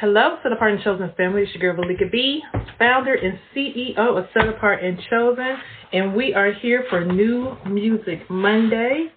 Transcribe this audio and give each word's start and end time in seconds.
Hello, 0.00 0.38
Set 0.42 0.50
Apart 0.50 0.72
and 0.72 0.82
Chosen 0.82 1.12
family. 1.16 1.42
It's 1.42 1.54
your 1.54 1.72
girl, 1.72 1.84
Veleka 1.84 2.10
B, 2.10 2.42
founder 2.80 3.14
and 3.14 3.38
CEO 3.54 3.96
of 3.96 4.26
Set 4.34 4.48
Apart 4.48 4.82
and 4.82 4.98
Chosen, 5.08 5.56
and 5.92 6.14
we 6.16 6.34
are 6.34 6.52
here 6.52 6.84
for 6.90 7.04
New 7.04 7.56
Music 7.64 8.28
Monday. 8.28 9.12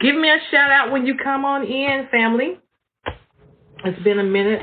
Give 0.00 0.14
me 0.14 0.28
a 0.30 0.38
shout 0.52 0.70
out 0.70 0.92
when 0.92 1.04
you 1.06 1.16
come 1.22 1.44
on 1.44 1.64
in, 1.64 2.06
family. 2.12 2.60
It's 3.84 4.00
been 4.04 4.20
a 4.20 4.24
minute. 4.24 4.62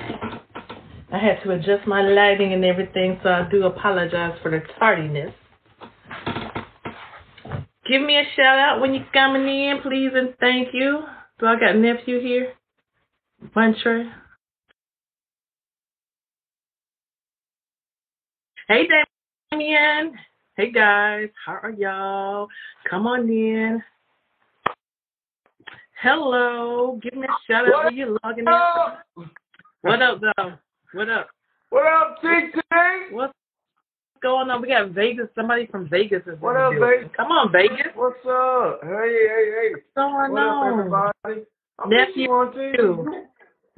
I 1.12 1.18
had 1.18 1.44
to 1.44 1.52
adjust 1.52 1.86
my 1.86 2.02
lighting 2.02 2.54
and 2.54 2.64
everything, 2.64 3.20
so 3.22 3.30
I 3.30 3.50
do 3.52 3.66
apologize 3.66 4.40
for 4.42 4.50
the 4.50 4.62
tardiness. 4.80 5.34
Give 7.86 8.02
me 8.02 8.18
a 8.18 8.24
shout 8.38 8.58
out 8.58 8.80
when 8.80 8.94
you're 8.94 9.06
coming 9.12 9.46
in, 9.46 9.82
please, 9.82 10.12
and 10.14 10.36
thank 10.40 10.70
you. 10.72 11.02
Do 11.40 11.48
I 11.48 11.60
got 11.60 11.76
nephew 11.76 12.22
here? 12.22 12.54
Montrae. 13.54 14.10
Hey, 18.72 18.88
Damien. 19.52 20.14
Hey, 20.56 20.72
guys. 20.72 21.28
How 21.46 21.60
are 21.62 21.72
y'all? 21.72 22.48
Come 22.90 23.06
on 23.06 23.30
in. 23.30 23.84
Hello. 26.02 26.98
Give 27.04 27.16
me 27.16 27.28
a 27.28 27.36
shout 27.46 27.68
out 27.68 27.84
when 27.84 27.98
you're 27.98 28.18
logging 28.24 28.46
in. 28.48 29.26
What 29.82 30.02
up, 30.02 30.22
though? 30.22 30.54
What 30.94 31.10
up? 31.10 31.28
What 31.70 31.86
up, 31.86 32.22
TT? 32.22 32.62
What's 33.12 33.34
going 34.24 34.50
on? 34.50 34.62
We 34.62 34.70
got 34.70 34.92
Vegas. 34.92 35.28
Somebody 35.36 35.68
from 35.68 35.90
Vegas 35.90 36.24
is 36.26 36.40
What 36.40 36.56
up. 36.56 36.72
Vegas? 36.72 37.12
Come 37.18 37.28
on, 37.30 37.52
Vegas. 37.52 37.88
What's 37.94 38.26
up? 38.26 38.80
Hey, 38.84 38.90
hey, 38.90 39.52
hey. 39.52 39.72
What's 39.74 39.84
going 39.98 40.32
What 40.32 40.48
up, 40.48 40.66
everybody? 40.66 41.46
I 41.78 41.88
miss 41.90 42.08
Nephew. 42.08 42.24
you 42.24 42.32
on 42.32 42.54
TV. 42.54 43.26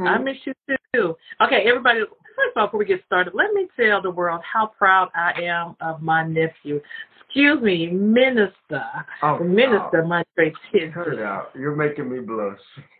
I 0.02 0.18
miss 0.20 0.38
you 0.46 0.54
too. 0.94 1.16
Okay, 1.42 1.64
everybody. 1.66 2.02
First 2.36 2.56
of 2.56 2.62
all, 2.62 2.68
before 2.68 2.80
we 2.80 2.86
get 2.86 3.04
started, 3.06 3.34
let 3.34 3.54
me 3.54 3.68
tell 3.80 4.02
the 4.02 4.12
world 4.12 4.42
how 4.44 4.68
proud 4.68 5.10
I 5.16 5.34
am 5.42 5.76
of 5.82 6.02
my 6.02 6.26
nephew. 6.26 6.82
Excuse 7.26 7.62
me, 7.64 7.88
Minister. 7.88 8.86
Oh, 9.24 9.40
Minister 9.40 10.04
Montrae 10.04 10.54
Cut 10.94 11.08
it 11.08 11.12
Tisdale. 11.12 11.48
You're 11.56 11.76
making 11.76 12.12
me 12.12 12.20
blush. 12.20 12.60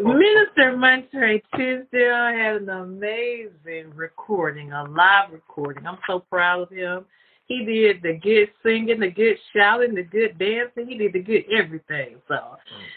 Minister 0.00 0.72
Montrae 0.76 1.42
Tisdale 1.54 2.32
had 2.34 2.62
an 2.62 2.70
amazing 2.70 3.92
recording, 3.94 4.72
a 4.72 4.84
live 4.84 5.30
recording. 5.30 5.86
I'm 5.86 5.98
so 6.06 6.20
proud 6.20 6.62
of 6.62 6.70
him. 6.70 7.04
He 7.46 7.64
did 7.64 8.02
the 8.02 8.14
good 8.14 8.48
singing, 8.64 8.98
the 8.98 9.10
good 9.10 9.36
shouting, 9.54 9.94
the 9.94 10.02
good 10.02 10.36
dancing. 10.38 10.88
He 10.88 10.98
did 10.98 11.12
the 11.12 11.20
good 11.22 11.44
everything. 11.56 12.16
So, 12.26 12.34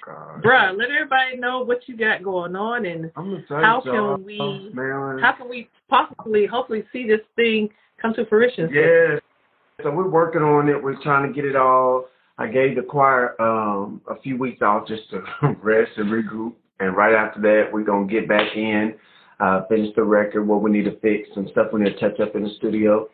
Oh, 0.08 0.40
bruh, 0.42 0.76
let 0.76 0.90
everybody 0.90 1.38
know 1.38 1.62
what 1.62 1.88
you 1.88 1.96
got 1.96 2.24
going 2.24 2.56
on 2.56 2.86
and 2.86 3.12
how 3.62 3.82
can 4.16 4.26
we- 4.26 4.38
how 5.22 5.32
can 5.34 5.50
we 5.50 5.70
possibly, 5.88 6.48
hopefully, 6.48 6.84
see 6.92 7.06
this 7.08 7.22
thing 7.36 7.70
come 8.02 8.14
to 8.16 8.26
fruition? 8.26 8.70
Yes. 8.74 9.22
So 9.84 9.92
we're 9.92 10.10
working 10.10 10.42
on 10.42 10.68
it. 10.68 10.82
We're 10.82 11.00
trying 11.04 11.28
to 11.28 11.34
get 11.34 11.46
it 11.46 11.56
all. 11.56 12.08
I 12.40 12.48
gave 12.48 12.76
the 12.76 12.82
choir 12.82 13.40
um, 13.42 14.02
a 14.08 14.16
few 14.22 14.36
weeks 14.38 14.62
off 14.64 14.88
just 14.88 15.10
to 15.12 15.22
rest 15.62 15.92
and 15.98 16.10
regroup. 16.10 16.54
And 16.80 16.96
right 16.96 17.14
after 17.14 17.40
that, 17.42 17.70
we're 17.72 17.84
going 17.84 18.08
to 18.08 18.12
get 18.14 18.28
back 18.28 18.56
in, 18.56 18.96
uh, 19.42 19.66
finish 19.68 19.94
the 19.96 20.04
record, 20.04 20.48
what 20.48 20.62
we 20.62 20.72
need 20.72 20.86
to 20.86 20.98
fix, 21.02 21.30
some 21.36 21.48
stuff 21.50 21.68
we 21.72 21.82
need 21.82 21.98
to 21.98 22.00
touch 22.00 22.20
up 22.20 22.36
in 22.36 22.44
the 22.44 22.50
studio. 22.58 23.08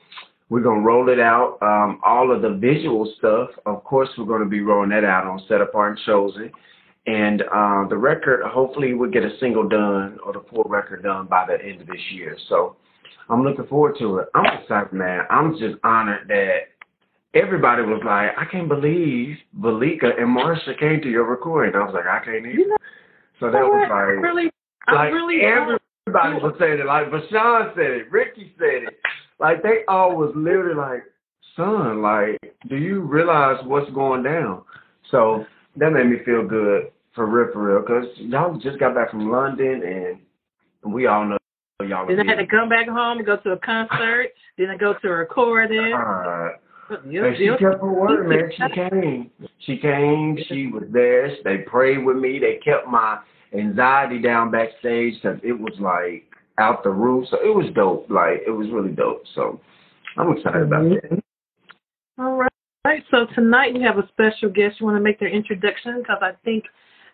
We're 0.49 0.61
going 0.61 0.81
to 0.81 0.85
roll 0.85 1.09
it 1.09 1.19
out. 1.19 1.57
Um, 1.61 1.99
all 2.05 2.31
of 2.31 2.41
the 2.41 2.53
visual 2.53 3.11
stuff, 3.17 3.49
of 3.65 3.83
course, 3.83 4.09
we're 4.17 4.25
going 4.25 4.43
to 4.43 4.49
be 4.49 4.61
rolling 4.61 4.89
that 4.91 5.03
out 5.03 5.25
on 5.25 5.41
Set 5.47 5.61
Apart 5.61 5.97
and 5.97 6.05
Chosen. 6.05 6.51
And 7.07 7.41
uh, 7.43 7.87
the 7.89 7.97
record, 7.97 8.43
hopefully, 8.45 8.93
we'll 8.93 9.11
get 9.11 9.23
a 9.23 9.37
single 9.39 9.67
done 9.67 10.17
or 10.25 10.33
the 10.33 10.43
full 10.49 10.63
record 10.63 11.03
done 11.03 11.27
by 11.27 11.45
the 11.47 11.63
end 11.63 11.81
of 11.81 11.87
this 11.87 12.01
year. 12.11 12.37
So 12.49 12.77
I'm 13.29 13.43
looking 13.43 13.67
forward 13.67 13.95
to 13.99 14.19
it. 14.19 14.27
I'm 14.33 14.59
excited, 14.59 14.93
man. 14.93 15.21
I'm 15.29 15.53
just 15.53 15.75
honored 15.83 16.27
that 16.27 16.59
everybody 17.35 17.83
was 17.83 18.01
like, 18.05 18.31
I 18.37 18.49
can't 18.49 18.69
believe 18.69 19.37
Veleka 19.59 20.19
and 20.19 20.35
Marsha 20.35 20.77
came 20.79 21.01
to 21.01 21.09
your 21.09 21.25
recording. 21.25 21.75
I 21.75 21.85
was 21.85 21.93
like, 21.93 22.05
I 22.05 22.23
can't 22.23 22.45
either. 22.45 22.49
You 22.49 22.67
know 22.69 22.77
So 23.39 23.51
that 23.51 23.61
was 23.61 23.87
like, 23.89 24.23
really, 24.23 24.51
I'm 24.87 24.95
like 24.95 25.11
really 25.11 25.41
everybody 25.41 26.41
was 26.41 26.55
saying 26.59 26.79
it. 26.79 26.85
Like 26.85 27.07
Vashawn 27.07 27.75
said 27.75 27.91
it, 27.91 28.11
Ricky 28.11 28.53
said 28.57 28.89
it. 28.89 28.97
Like 29.39 29.63
they 29.63 29.83
all 29.87 30.15
was 30.15 30.31
literally 30.35 30.75
like, 30.75 31.03
son, 31.55 32.01
like, 32.01 32.37
do 32.69 32.77
you 32.77 33.01
realize 33.01 33.63
what's 33.65 33.89
going 33.91 34.23
down? 34.23 34.63
So 35.11 35.45
that 35.77 35.91
made 35.91 36.07
me 36.07 36.17
feel 36.25 36.47
good 36.47 36.91
for 37.13 37.25
real, 37.25 37.51
for 37.53 37.73
real, 37.73 37.81
because 37.81 38.05
y'all 38.17 38.57
just 38.57 38.79
got 38.79 38.95
back 38.95 39.11
from 39.11 39.31
London 39.31 40.19
and 40.83 40.93
we 40.93 41.07
all 41.07 41.25
know 41.25 41.37
y'all. 41.85 42.07
Then 42.07 42.19
I 42.19 42.25
had 42.25 42.39
to 42.39 42.47
come 42.47 42.69
back 42.69 42.87
home 42.87 43.17
and 43.17 43.25
go 43.25 43.37
to 43.37 43.51
a 43.51 43.57
concert. 43.57 44.29
then 44.57 44.69
I 44.69 44.77
go 44.77 44.93
to 45.01 45.07
a 45.07 45.11
recording. 45.11 45.93
uh, 45.93 46.49
she 47.37 47.47
kept 47.47 47.81
her 47.81 47.93
word, 47.93 48.29
man. 48.29 48.51
She 48.55 48.75
came. 48.75 49.31
She 49.59 49.77
came. 49.77 50.37
She 50.47 50.67
was 50.67 50.83
there. 50.91 51.35
They 51.43 51.59
prayed 51.59 52.05
with 52.05 52.17
me. 52.17 52.39
They 52.39 52.59
kept 52.63 52.87
my 52.87 53.19
anxiety 53.53 54.21
down 54.21 54.51
backstage 54.51 55.15
because 55.21 55.39
it 55.43 55.53
was 55.53 55.73
like 55.79 56.25
out 56.57 56.83
the 56.83 56.89
roof. 56.89 57.27
So 57.29 57.37
it 57.43 57.53
was 57.53 57.71
dope. 57.75 58.09
Like 58.09 58.41
it 58.45 58.51
was 58.51 58.67
really 58.71 58.91
dope. 58.91 59.23
So 59.35 59.59
I'm 60.17 60.35
excited 60.37 60.63
about 60.63 60.83
that. 60.89 61.21
All 62.17 62.35
right. 62.35 62.51
Right. 62.85 63.03
So 63.09 63.25
tonight 63.33 63.73
we 63.73 63.81
have 63.81 63.97
a 63.97 64.07
special 64.09 64.49
guest. 64.49 64.79
You 64.79 64.85
want 64.85 64.97
to 64.97 65.01
make 65.01 65.19
their 65.19 65.29
introduction 65.29 65.99
because 65.99 66.19
I 66.21 66.33
think 66.43 66.65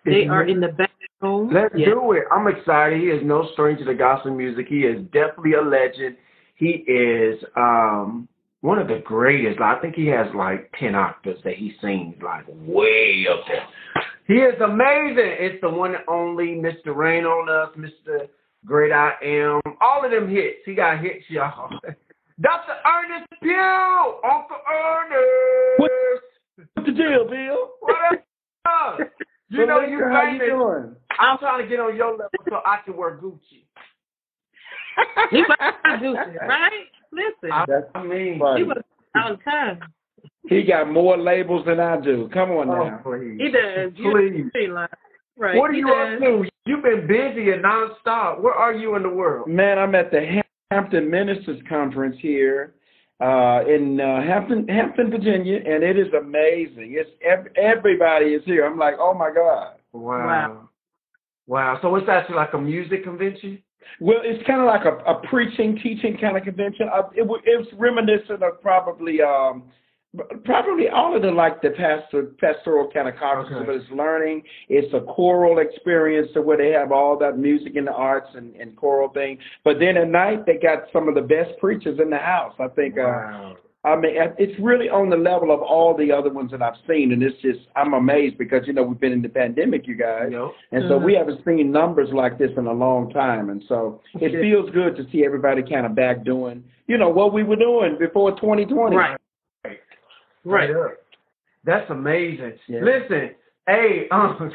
they 0.03 0.27
are 0.27 0.43
in 0.43 0.59
the 0.59 0.67
back 0.67 0.91
room. 1.21 1.49
Let's 1.53 1.73
Yes. 1.77 1.87
do 1.89 2.11
it. 2.11 2.23
I'm 2.29 2.47
excited. 2.47 2.99
He 2.99 3.09
is 3.09 3.23
no 3.23 3.47
stranger 3.53 3.85
to 3.85 3.93
gospel 3.93 4.33
music. 4.33 4.67
He 4.67 4.85
is 4.85 5.01
definitely 5.13 5.53
a 5.53 5.61
legend. 5.61 6.17
He 6.55 6.83
is 6.87 7.41
um 7.55 8.27
one 8.59 8.79
of 8.79 8.87
the 8.87 8.99
greatest. 8.99 9.61
I 9.61 9.79
think 9.79 9.95
he 9.95 10.07
has 10.07 10.27
like 10.35 10.71
ten 10.77 10.93
octaves 10.93 11.41
that 11.43 11.55
he 11.55 11.73
sings 11.81 12.15
like 12.21 12.45
way 12.47 13.25
up 13.31 13.47
there. 13.47 13.65
He 14.27 14.39
is 14.41 14.59
amazing. 14.61 15.35
It's 15.39 15.61
the 15.61 15.69
one 15.69 15.95
and 15.95 16.03
only 16.07 16.49
Mr. 16.49 16.95
Rain 16.95 17.25
on 17.25 17.49
Us, 17.49 17.75
Mr. 17.75 18.27
Great 18.65 18.91
I 18.91 19.13
Am. 19.23 19.61
All 19.81 20.05
of 20.05 20.11
them 20.11 20.29
hits. 20.29 20.59
He 20.65 20.75
got 20.75 20.99
hits, 20.99 21.25
y'all. 21.29 21.69
Dr. 22.41 22.73
Earnest 22.85 23.27
Pugh, 23.41 24.19
Uncle 24.23 24.57
Earnest. 24.71 26.23
What's 26.75 26.87
the 26.87 26.93
deal, 26.93 27.29
Bill? 27.29 27.71
What 27.79 27.95
up? 28.65 28.99
You 29.53 29.65
know 29.65 29.81
you 29.81 29.99
How 30.09 30.31
you 30.31 30.39
famous. 30.39 30.47
doing? 30.47 30.95
I'm 31.19 31.37
trying 31.39 31.61
to 31.61 31.67
get 31.67 31.81
on 31.81 31.93
your 31.93 32.11
level 32.11 32.29
so 32.47 32.61
I 32.65 32.77
can 32.85 32.95
wear 32.95 33.17
Gucci. 33.17 33.65
He 35.29 35.41
was 35.41 35.57
Gucci, 35.85 36.47
right? 36.47 36.87
Listen, 37.11 37.51
I, 37.51 37.65
That's 37.67 37.85
I 37.93 38.03
mean, 38.03 38.35
he 38.35 38.39
funny. 38.39 38.63
was 38.63 38.77
on 39.13 39.37
time. 39.39 39.81
He 40.47 40.63
got 40.63 40.89
more 40.89 41.17
labels 41.17 41.65
than 41.65 41.81
I 41.81 41.99
do. 41.99 42.29
Come 42.33 42.51
on 42.51 42.69
oh, 42.69 42.83
now. 42.85 42.99
please. 43.03 43.41
He 43.41 43.51
does. 43.51 43.91
Please. 43.93 44.45
Right. 45.37 45.57
What 45.57 45.71
are 45.71 45.73
he 45.73 45.79
you 45.79 45.87
does. 45.87 46.13
up 46.13 46.19
to? 46.21 46.50
You've 46.65 46.83
been 46.83 47.07
busy 47.07 47.51
and 47.51 47.63
nonstop. 47.63 48.41
Where 48.41 48.53
are 48.53 48.73
you 48.73 48.95
in 48.95 49.03
the 49.03 49.09
world? 49.09 49.47
Man, 49.47 49.79
I'm 49.79 49.95
at 49.95 50.11
the 50.11 50.41
Hampton 50.69 51.09
Ministers 51.09 51.61
Conference 51.67 52.15
here 52.21 52.75
uh, 53.19 53.61
in 53.67 53.99
uh, 53.99 54.21
Hampton, 54.21 54.67
Hampton, 54.67 55.09
Virginia, 55.09 55.57
and 55.57 55.83
it 55.83 55.97
is 55.97 56.13
amazing. 56.13 56.95
It's 56.97 57.09
ev- 57.25 57.51
everybody 57.55 58.27
is 58.27 58.43
here. 58.45 58.65
I'm 58.65 58.77
like, 58.77 58.95
oh 58.99 59.13
my 59.13 59.31
God. 59.33 59.77
Wow. 59.91 60.69
Wow. 61.47 61.79
So 61.81 61.95
it's 61.95 62.07
actually 62.07 62.35
like 62.35 62.53
a 62.53 62.61
music 62.61 63.03
convention? 63.03 63.61
Well, 63.99 64.19
it's 64.23 64.45
kind 64.45 64.61
of 64.61 64.67
like 64.67 64.85
a, 64.85 64.97
a 65.09 65.21
preaching, 65.27 65.79
teaching 65.81 66.17
kind 66.21 66.37
of 66.37 66.43
convention. 66.43 66.89
Uh, 66.93 67.09
it, 67.15 67.25
wa- 67.25 67.39
it's 67.43 67.69
reminiscent 67.73 68.43
of 68.43 68.61
probably, 68.61 69.21
um, 69.21 69.63
probably 70.43 70.89
all 70.89 71.15
of 71.15 71.21
the 71.21 71.31
like 71.31 71.61
the 71.61 71.69
pastor, 71.69 72.23
pastoral 72.39 72.89
kind 72.91 73.07
of 73.07 73.15
conferences, 73.15 73.55
Okay. 73.57 73.65
but 73.65 73.75
it's 73.75 73.91
learning. 73.91 74.43
It's 74.69 74.93
a 74.93 74.99
choral 75.01 75.59
experience 75.59 76.29
to 76.33 76.41
where 76.41 76.57
they 76.57 76.71
have 76.71 76.91
all 76.91 77.17
that 77.19 77.37
music 77.37 77.75
and 77.75 77.87
the 77.87 77.93
arts 77.93 78.29
and, 78.35 78.55
and 78.55 78.75
choral 78.75 79.09
thing. 79.09 79.37
But 79.63 79.79
then 79.79 79.95
at 79.97 80.09
night 80.09 80.45
they 80.45 80.57
got 80.57 80.83
some 80.91 81.07
of 81.07 81.15
the 81.15 81.21
best 81.21 81.57
preachers 81.59 81.99
in 81.99 82.09
the 82.09 82.17
house. 82.17 82.53
I 82.59 82.67
think 82.69 82.97
uh, 82.97 83.03
Wow. 83.03 83.57
I 83.83 83.95
mean, 83.95 84.13
it's 84.37 84.53
really 84.59 84.89
on 84.89 85.09
the 85.09 85.17
level 85.17 85.49
of 85.51 85.59
all 85.63 85.97
the 85.97 86.11
other 86.11 86.29
ones 86.31 86.51
that 86.51 86.61
I've 86.61 86.75
seen, 86.87 87.13
and 87.13 87.23
it's 87.23 87.41
just 87.41 87.61
I'm 87.75 87.93
amazed 87.95 88.37
because 88.37 88.67
you 88.67 88.73
know 88.73 88.83
we've 88.83 88.99
been 88.99 89.11
in 89.11 89.23
the 89.23 89.29
pandemic, 89.29 89.87
you 89.87 89.95
guys, 89.95 90.29
Yep. 90.31 90.51
and 90.71 90.83
so 90.87 90.99
we 90.99 91.15
haven't 91.15 91.43
seen 91.45 91.71
numbers 91.71 92.09
like 92.13 92.37
this 92.37 92.51
in 92.57 92.67
a 92.67 92.71
long 92.73 93.09
time, 93.09 93.49
and 93.49 93.63
so 93.67 93.99
it 94.13 94.39
feels 94.39 94.69
good 94.69 94.95
to 94.97 95.09
see 95.11 95.25
everybody 95.25 95.63
kind 95.63 95.87
of 95.87 95.95
back 95.95 96.23
doing, 96.23 96.63
you 96.85 96.99
know, 96.99 97.09
what 97.09 97.33
we 97.33 97.41
were 97.41 97.55
doing 97.55 97.97
before 97.97 98.29
2020. 98.39 98.95
Right. 98.95 99.17
Right. 100.43 100.69
That's 101.63 101.89
amazing. 101.89 102.53
Yeah. 102.67 102.81
Listen, 102.83 103.31
hey, 103.67 104.07
um, 104.11 104.51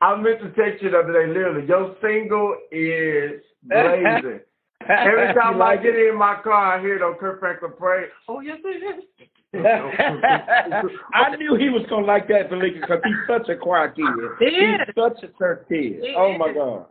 I 0.00 0.16
meant 0.16 0.40
to 0.40 0.50
text 0.50 0.82
you 0.82 0.90
the 0.90 0.98
other 0.98 1.12
day, 1.12 1.28
literally. 1.28 1.66
Your 1.66 1.96
single 2.02 2.56
is 2.70 3.40
blazing. 3.62 4.40
Every 4.88 5.32
time 5.34 5.58
like 5.58 5.78
I 5.78 5.82
get 5.82 5.94
it? 5.94 6.10
in 6.10 6.18
my 6.18 6.40
car, 6.42 6.76
I 6.76 6.80
hear 6.80 6.96
it 6.96 7.02
on 7.02 7.14
Kirk 7.14 7.38
Franklin 7.38 7.72
pray. 7.78 8.06
Oh, 8.28 8.40
yes, 8.40 8.58
it 8.64 8.98
is. 8.98 9.28
I 9.54 11.36
knew 11.36 11.56
he 11.56 11.68
was 11.68 11.84
gonna 11.90 12.06
like 12.06 12.26
that, 12.28 12.50
Malika, 12.50 12.80
because 12.80 13.00
he's 13.04 13.14
such 13.28 13.48
a 13.50 13.56
quiet 13.56 13.94
kid. 13.94 14.06
He 14.38 14.46
He's 14.46 14.80
is. 14.88 14.94
such 14.96 15.22
a 15.22 15.28
church 15.38 15.66
kid. 15.68 16.00
He 16.02 16.14
oh 16.16 16.36
my. 16.38 16.52
God. 16.52 16.86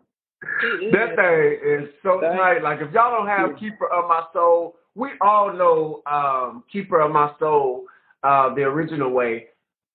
That 0.92 1.16
thing 1.16 1.60
is 1.66 1.90
so 2.04 2.20
Thank 2.22 2.38
tight. 2.38 2.64
Like 2.64 2.80
if 2.82 2.94
y'all 2.94 3.12
don't 3.12 3.28
have 3.28 3.58
Keeper 3.60 3.92
of 3.92 4.08
My 4.08 4.24
Soul, 4.32 4.76
we 4.96 5.10
all 5.22 5.54
know 5.54 6.02
um, 6.12 6.64
Keeper 6.72 7.02
of 7.02 7.12
My 7.12 7.32
Soul, 7.40 7.86
uh, 8.24 8.54
the 8.54 8.62
original 8.62 9.12
way. 9.12 9.48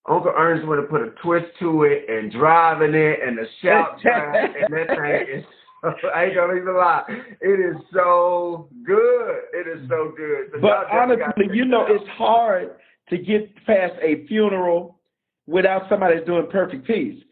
Uncle 0.09 0.33
Earnest 0.37 0.67
would 0.69 0.79
have 0.79 0.89
put 0.89 1.03
a 1.03 1.11
twist 1.23 1.47
to 1.59 1.83
it 1.83 2.09
and 2.09 2.31
driving 2.31 2.95
it 2.95 3.19
and 3.27 3.37
the 3.37 3.47
shout 3.61 4.01
track 4.03 4.55
and 4.61 4.73
that 4.73 4.89
thing 4.89 5.39
is 5.39 5.45
I 6.15 6.25
ain't 6.25 6.35
gonna 6.35 6.55
even 6.55 6.75
lie. 6.75 7.03
It 7.41 7.61
is 7.61 7.77
so 7.93 8.69
good. 8.85 9.37
It 9.53 9.69
is 9.69 9.89
so 9.89 10.13
good. 10.17 10.47
So 10.53 10.61
But 10.61 10.69
y'all 10.69 11.09
definitely 11.09 11.17
gotta 11.17 11.35
honestly, 11.37 11.57
you 11.57 11.65
know, 11.65 11.87
it's 11.89 12.09
hard 12.11 12.77
to 13.11 13.19
get 13.19 13.55
past 13.67 13.93
a 14.03 14.27
funeral 14.27 14.99
without 15.47 15.83
somebody 15.89 16.25
doing 16.25 16.49
perfect 16.51 16.87
peace. 16.87 17.23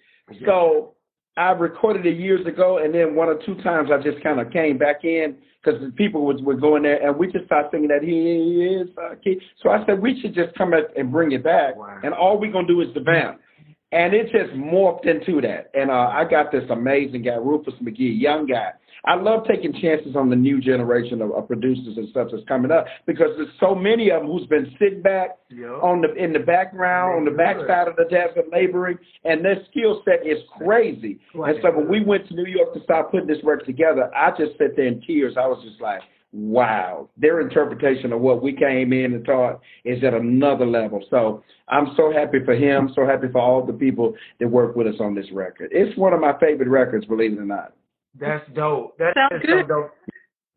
So 0.44 0.94
I 1.36 1.50
recorded 1.50 2.06
it 2.06 2.16
years 2.18 2.46
ago, 2.46 2.78
and 2.78 2.94
then 2.94 3.14
one 3.14 3.28
or 3.28 3.38
two 3.44 3.56
times 3.62 3.90
I 3.92 4.00
just 4.02 4.22
kind 4.22 4.40
of 4.40 4.52
came 4.52 4.78
back 4.78 5.04
in 5.04 5.36
because 5.64 5.80
the 5.80 5.90
people 5.92 6.24
was 6.24 6.40
were 6.42 6.54
going 6.54 6.82
there, 6.82 7.06
and 7.06 7.16
we 7.18 7.30
just 7.30 7.46
started 7.46 7.70
singing 7.72 7.88
that 7.88 8.02
he 8.02 8.64
is. 8.64 8.88
Uh, 8.98 9.14
King." 9.22 9.40
so 9.62 9.70
I 9.70 9.84
said 9.86 10.00
we 10.00 10.20
should 10.20 10.34
just 10.34 10.54
come 10.56 10.70
back 10.70 10.84
and 10.96 11.10
bring 11.10 11.32
it 11.32 11.42
back, 11.42 11.76
Wow. 11.76 12.00
and 12.02 12.12
all 12.14 12.38
we're 12.38 12.52
gonna 12.52 12.66
do 12.66 12.80
is 12.80 12.92
the 12.94 13.00
vamp. 13.00 13.40
And 13.94 14.12
it 14.12 14.24
just 14.24 14.52
morphed 14.54 15.06
into 15.06 15.40
that. 15.42 15.70
And 15.72 15.88
uh, 15.88 16.10
I 16.12 16.24
got 16.28 16.50
this 16.50 16.64
amazing 16.68 17.22
guy, 17.22 17.36
Rufus 17.36 17.74
McGee, 17.80 18.20
young 18.20 18.44
guy. 18.44 18.72
I 19.06 19.14
love 19.14 19.46
taking 19.46 19.72
chances 19.72 20.16
on 20.16 20.30
the 20.30 20.36
new 20.36 20.60
generation 20.60 21.20
of, 21.20 21.30
of 21.32 21.46
producers 21.46 21.96
and 21.96 22.08
stuff 22.08 22.28
that's 22.32 22.42
coming 22.48 22.70
up 22.70 22.86
because 23.06 23.28
there's 23.36 23.52
so 23.60 23.74
many 23.74 24.10
of 24.10 24.22
them 24.22 24.30
who's 24.30 24.46
been 24.46 24.74
sitting 24.80 25.02
back 25.02 25.38
Yup. 25.50 25.82
on 25.82 26.00
the 26.00 26.12
in 26.14 26.32
the 26.32 26.38
background, 26.38 27.18
on 27.18 27.24
the 27.24 27.30
backside 27.30 27.86
of 27.86 27.96
the 27.96 28.04
desert 28.04 28.46
laboring, 28.50 28.98
and 29.24 29.44
their 29.44 29.62
skill 29.70 30.02
set 30.04 30.26
is 30.26 30.38
crazy. 30.58 31.20
Right. 31.34 31.54
And 31.54 31.62
so 31.62 31.70
when 31.70 31.88
we 31.88 32.02
went 32.02 32.26
to 32.28 32.34
New 32.34 32.46
York 32.46 32.72
to 32.74 32.82
start 32.82 33.10
putting 33.10 33.28
this 33.28 33.42
work 33.42 33.66
together, 33.66 34.10
I 34.14 34.30
just 34.30 34.58
sat 34.58 34.74
there 34.74 34.86
in 34.86 35.02
tears. 35.02 35.34
I 35.36 35.46
was 35.46 35.62
just 35.62 35.80
like, 35.80 36.00
wow, 36.34 37.08
their 37.16 37.40
interpretation 37.40 38.12
of 38.12 38.20
what 38.20 38.42
we 38.42 38.52
came 38.52 38.92
in 38.92 39.14
and 39.14 39.24
taught 39.24 39.60
is 39.84 40.02
at 40.02 40.14
another 40.14 40.66
level. 40.66 41.04
So 41.08 41.44
I'm 41.68 41.94
so 41.96 42.12
happy 42.12 42.38
for 42.44 42.54
him, 42.54 42.90
so 42.94 43.06
happy 43.06 43.28
for 43.30 43.40
all 43.40 43.64
the 43.64 43.72
people 43.72 44.14
that 44.40 44.48
work 44.48 44.74
with 44.74 44.88
us 44.88 44.96
on 44.98 45.14
this 45.14 45.30
record. 45.32 45.70
It's 45.72 45.96
one 45.96 46.12
of 46.12 46.20
my 46.20 46.36
favorite 46.40 46.68
records, 46.68 47.06
believe 47.06 47.34
it 47.34 47.38
or 47.38 47.44
not. 47.44 47.72
That's 48.18 48.44
dope. 48.54 48.98
That 48.98 49.14
Sounds 49.14 49.42
is 49.44 49.48
so 49.48 49.56
good. 49.58 49.68
dope. 49.68 49.90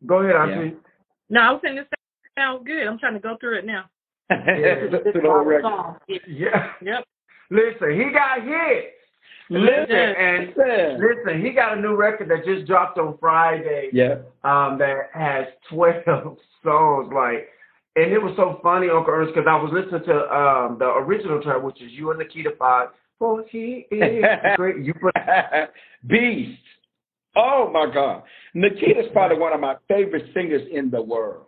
Go 0.06 0.16
ahead, 0.18 0.36
Auntie. 0.36 0.76
No, 1.30 1.40
I 1.40 1.52
was 1.52 1.60
saying 1.64 1.76
this 1.76 1.86
sounds 2.36 2.62
good. 2.66 2.86
I'm 2.86 2.98
trying 2.98 3.14
to 3.14 3.20
go 3.20 3.36
through 3.40 3.58
it 3.58 3.64
now. 3.64 3.84
to, 4.30 4.36
the- 4.90 5.12
to 5.12 5.20
the 5.20 5.28
whole 5.28 5.44
record. 5.44 5.62
Song. 5.62 5.96
Yeah. 6.08 6.72
Yep. 6.82 7.04
Listen, 7.50 7.92
he 7.98 8.12
got 8.12 8.42
hits. 8.42 8.94
Listen, 9.50 9.96
and 9.96 10.48
listen. 10.56 11.42
he 11.42 11.50
got 11.52 11.78
a 11.78 11.80
new 11.80 11.96
record 11.96 12.28
that 12.30 12.44
just 12.44 12.66
dropped 12.66 12.98
on 12.98 13.16
Friday. 13.18 13.88
Yeah. 13.92 14.16
Um, 14.44 14.78
that 14.78 15.08
has 15.14 15.46
twelve 15.70 16.04
songs. 16.62 17.12
Like, 17.14 17.48
and 17.96 18.12
it 18.12 18.18
was 18.18 18.34
so 18.36 18.60
funny, 18.62 18.88
Uncle 18.90 19.14
Earnest, 19.14 19.34
because 19.34 19.48
I 19.48 19.56
was 19.56 19.72
listening 19.72 20.04
to 20.04 20.34
um 20.34 20.76
the 20.78 20.86
original 20.86 21.42
track, 21.42 21.62
which 21.62 21.80
is 21.80 21.90
you 21.92 22.10
and 22.10 22.18
Nikita 22.18 22.50
Five. 22.58 22.88
For 23.18 23.44
he 23.50 23.86
is 23.90 24.24
great. 24.56 24.84
You 24.84 24.94
put 24.94 25.14
Beast. 26.06 26.60
Oh 27.36 27.70
my 27.72 27.92
God. 27.92 28.22
Nikita's 28.54 29.06
probably 29.12 29.38
one 29.38 29.52
of 29.52 29.60
my 29.60 29.76
favorite 29.88 30.26
singers 30.34 30.62
in 30.72 30.90
the 30.90 31.02
world. 31.02 31.46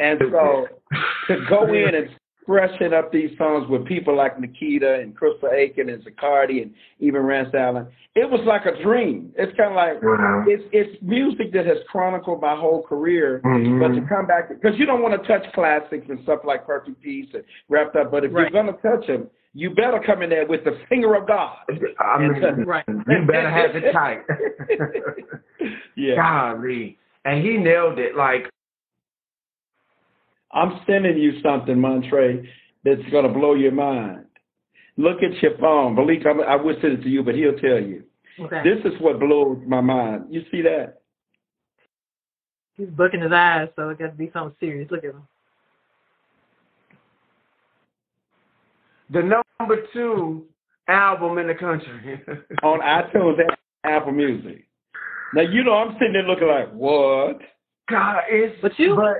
And 0.00 0.20
so 0.30 0.66
to 1.28 1.44
go 1.48 1.66
in 1.72 1.94
and 1.94 2.08
freshen 2.48 2.94
up 2.94 3.12
these 3.12 3.30
songs 3.36 3.68
with 3.68 3.84
people 3.84 4.16
like 4.16 4.40
Nikita 4.40 4.94
and 4.94 5.14
Crystal 5.14 5.50
Aikin 5.50 5.92
and 5.92 6.02
Zacardi 6.02 6.62
and 6.62 6.72
even 6.98 7.20
Rance 7.20 7.50
Allen, 7.54 7.86
it 8.14 8.28
was 8.28 8.40
like 8.46 8.64
a 8.64 8.82
dream. 8.82 9.30
It's 9.36 9.54
kind 9.58 9.68
of 9.68 9.76
like 9.76 10.02
Wow. 10.02 10.44
it's 10.48 10.64
it's 10.72 11.00
music 11.02 11.52
that 11.52 11.66
has 11.66 11.76
chronicled 11.90 12.40
my 12.40 12.56
whole 12.56 12.82
career. 12.82 13.42
Mhm. 13.44 13.78
But 13.78 13.94
to 14.00 14.08
come 14.08 14.26
back 14.26 14.48
because 14.48 14.78
you 14.78 14.86
don't 14.86 15.02
want 15.02 15.20
to 15.22 15.28
touch 15.28 15.44
classics 15.52 16.06
and 16.08 16.18
stuff 16.22 16.40
like 16.42 16.66
Perfect 16.66 17.00
Peace 17.02 17.28
and 17.34 17.44
Wrapped 17.68 17.94
Up. 17.96 18.10
But 18.10 18.24
if 18.24 18.32
Right. 18.32 18.50
you're 18.50 18.62
gonna 18.62 18.78
touch 18.78 19.06
them, 19.06 19.28
you 19.52 19.68
better 19.70 20.00
come 20.00 20.22
in 20.22 20.30
there 20.30 20.46
with 20.46 20.64
the 20.64 20.72
finger 20.88 21.14
of 21.16 21.26
God. 21.26 21.58
I 22.00 22.18
mean, 22.18 22.64
Right. 22.64 22.84
you 22.88 23.26
better 23.26 23.50
have 23.50 23.76
it 23.76 23.92
tight. 23.92 24.22
yeah. 25.96 26.14
Golly. 26.16 26.96
And 27.26 27.42
he 27.44 27.58
nailed 27.58 27.98
it. 27.98 28.16
Like, 28.16 28.48
I'm 30.52 30.80
sending 30.86 31.18
you 31.18 31.40
something, 31.42 31.76
Montrae, 31.76 32.46
that's 32.84 33.02
going 33.10 33.26
to 33.26 33.32
blow 33.32 33.54
your 33.54 33.72
mind. 33.72 34.24
Look 34.96 35.22
at 35.22 35.40
your 35.42 35.56
phone. 35.58 35.94
Malik, 35.94 36.24
I'm, 36.26 36.40
I 36.40 36.56
would 36.56 36.76
send 36.80 36.94
it 36.94 37.02
to 37.02 37.08
you, 37.08 37.22
but 37.22 37.34
he'll 37.34 37.56
tell 37.56 37.80
you. 37.80 38.04
Okay. 38.40 38.62
This 38.64 38.92
is 38.92 38.98
what 39.00 39.20
blows 39.20 39.58
my 39.66 39.80
mind. 39.80 40.26
You 40.30 40.44
see 40.50 40.62
that? 40.62 41.00
He's 42.76 42.88
booking 42.88 43.20
his 43.20 43.32
eyes, 43.32 43.68
so 43.76 43.90
it 43.90 43.98
got 43.98 44.06
to 44.06 44.12
be 44.12 44.30
something 44.32 44.54
serious. 44.60 44.90
Look 44.90 45.04
at 45.04 45.10
him. 45.10 45.22
the 49.10 49.42
number 49.58 49.82
two 49.92 50.44
album 50.88 51.38
in 51.38 51.46
the 51.46 51.54
country. 51.54 52.20
On 52.62 52.80
iTunes 52.80 53.40
and 53.40 53.50
Apple 53.84 54.12
Music. 54.12 54.64
Now, 55.34 55.42
you 55.42 55.62
know, 55.64 55.74
I'm 55.74 55.94
sitting 55.94 56.14
there 56.14 56.22
looking 56.22 56.48
like, 56.48 56.70
what? 56.72 57.38
God, 57.90 58.20
it's 58.28 58.60
But 58.60 58.78
you- 58.78 58.96
but 58.96 59.16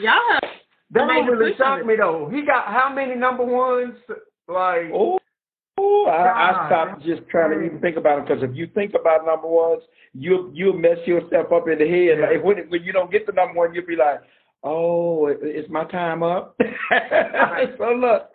Y'all 0.00 0.14
have 0.32 0.50
that 0.92 1.06
made 1.06 1.28
really 1.28 1.52
push 1.52 1.60
on 1.60 1.78
shock 1.78 1.80
it. 1.80 1.86
me 1.86 1.96
though. 1.96 2.28
He 2.32 2.44
got 2.44 2.66
how 2.66 2.92
many 2.92 3.14
number 3.14 3.44
ones? 3.44 3.94
Like 4.48 4.90
Oh, 4.92 5.18
oh 5.78 6.06
I, 6.06 6.64
I 6.64 6.66
stopped 6.68 7.04
just 7.04 7.22
trying 7.28 7.58
to 7.58 7.64
even 7.64 7.80
think 7.80 7.96
about 7.96 8.18
it 8.18 8.28
because 8.28 8.42
if 8.42 8.54
you 8.54 8.66
think 8.74 8.94
about 8.98 9.26
number 9.26 9.46
ones, 9.48 9.82
you 10.12 10.50
you'll 10.54 10.78
mess 10.78 10.98
yourself 11.06 11.52
up 11.52 11.68
in 11.68 11.78
the 11.78 11.88
head. 11.88 12.18
Yeah. 12.18 12.30
Like 12.30 12.44
when 12.44 12.68
when 12.68 12.82
you 12.82 12.92
don't 12.92 13.10
get 13.10 13.26
the 13.26 13.32
number 13.32 13.54
one, 13.54 13.74
you'll 13.74 13.86
be 13.86 13.96
like, 13.96 14.20
oh, 14.64 15.26
it's 15.26 15.70
my 15.70 15.84
time 15.84 16.22
up? 16.22 16.56
so 17.78 17.92
look, 17.92 18.30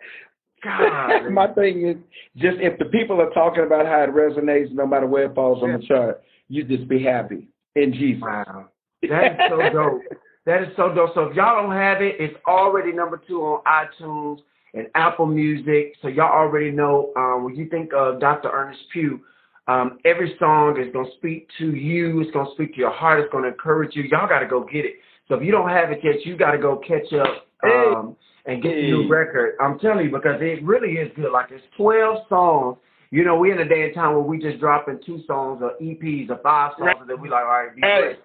God. 0.64 1.28
my 1.30 1.48
thing 1.48 1.86
is 1.86 1.96
just 2.36 2.58
if 2.60 2.78
the 2.78 2.86
people 2.86 3.20
are 3.20 3.30
talking 3.30 3.64
about 3.64 3.86
how 3.86 4.02
it 4.02 4.10
resonates, 4.10 4.72
no 4.72 4.86
matter 4.86 5.06
where 5.06 5.24
it 5.24 5.34
falls 5.34 5.62
on 5.62 5.72
the 5.72 5.86
chart, 5.86 6.22
you 6.48 6.64
just 6.64 6.88
be 6.88 7.02
happy 7.02 7.48
in 7.74 7.92
Jesus. 7.92 8.22
Wow. 8.22 8.68
That 9.02 9.32
is 9.32 9.38
so 9.50 9.58
dope. 9.72 10.02
That 10.46 10.62
is 10.62 10.68
so 10.76 10.94
dope. 10.94 11.10
So 11.14 11.22
if 11.22 11.36
y'all 11.36 11.60
don't 11.60 11.76
have 11.76 12.00
it, 12.00 12.16
it's 12.20 12.36
already 12.46 12.92
number 12.92 13.20
two 13.26 13.42
on 13.42 13.62
iTunes 13.66 14.38
and 14.74 14.86
Apple 14.94 15.26
Music. 15.26 15.94
So 16.00 16.08
y'all 16.08 16.32
already 16.32 16.70
know 16.70 17.12
um, 17.16 17.44
when 17.44 17.56
you 17.56 17.68
think 17.68 17.92
of 17.92 18.20
Dr. 18.20 18.50
Earnest 18.50 18.80
Pugh, 18.92 19.20
um, 19.66 19.98
every 20.04 20.36
song 20.38 20.80
is 20.80 20.92
going 20.92 21.06
to 21.06 21.16
speak 21.16 21.48
to 21.58 21.74
you. 21.74 22.20
It's 22.20 22.30
going 22.30 22.46
to 22.46 22.52
speak 22.52 22.74
to 22.74 22.78
your 22.78 22.92
heart. 22.92 23.20
It's 23.20 23.32
going 23.32 23.42
to 23.42 23.50
encourage 23.50 23.96
you. 23.96 24.04
Y'all 24.04 24.28
got 24.28 24.38
to 24.38 24.46
go 24.46 24.64
get 24.64 24.84
it. 24.84 24.94
So 25.28 25.34
if 25.34 25.42
you 25.42 25.50
don't 25.50 25.68
have 25.68 25.90
it 25.90 25.98
yet, 26.04 26.24
you 26.24 26.36
got 26.36 26.52
to 26.52 26.58
go 26.58 26.76
catch 26.76 27.12
up 27.12 27.48
um, 27.64 28.16
and 28.46 28.62
get 28.62 28.76
the 28.76 28.82
new 28.82 29.08
record. 29.08 29.56
I'm 29.60 29.80
telling 29.80 30.04
you 30.04 30.12
because 30.12 30.36
it 30.40 30.62
really 30.64 30.92
is 30.92 31.10
good. 31.16 31.32
Like 31.32 31.46
it's 31.50 31.64
12 31.76 32.18
songs. 32.28 32.76
You 33.10 33.24
know, 33.24 33.36
we're 33.36 33.52
in 33.52 33.64
a 33.64 33.68
day 33.68 33.84
and 33.84 33.94
time 33.94 34.14
where 34.14 34.22
we 34.22 34.38
just 34.38 34.58
dropping 34.58 34.98
two 35.06 35.22
songs 35.26 35.60
or 35.62 35.72
EPs 35.80 36.30
or 36.30 36.38
five 36.42 36.72
songs, 36.78 36.96
and 37.00 37.08
then 37.08 37.20
we 37.20 37.28
like, 37.28 37.44
all 37.44 37.64
right, 37.64 37.74
be 37.74 37.82
Hey. 37.82 38.16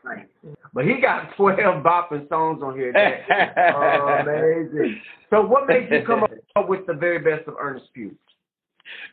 But 0.73 0.85
he 0.85 0.99
got 1.01 1.29
12 1.37 1.83
bopping 1.83 2.27
songs 2.29 2.61
on 2.63 2.75
here. 2.75 2.89
Is 2.95 4.71
amazing. 4.71 5.01
So 5.29 5.45
what 5.45 5.67
made 5.67 5.87
you 5.91 6.03
come 6.05 6.23
up 6.23 6.31
with 6.69 6.85
the 6.87 6.93
very 6.93 7.19
best 7.19 7.47
of 7.47 7.55
Earnest 7.59 7.85
Pugh? 7.93 8.15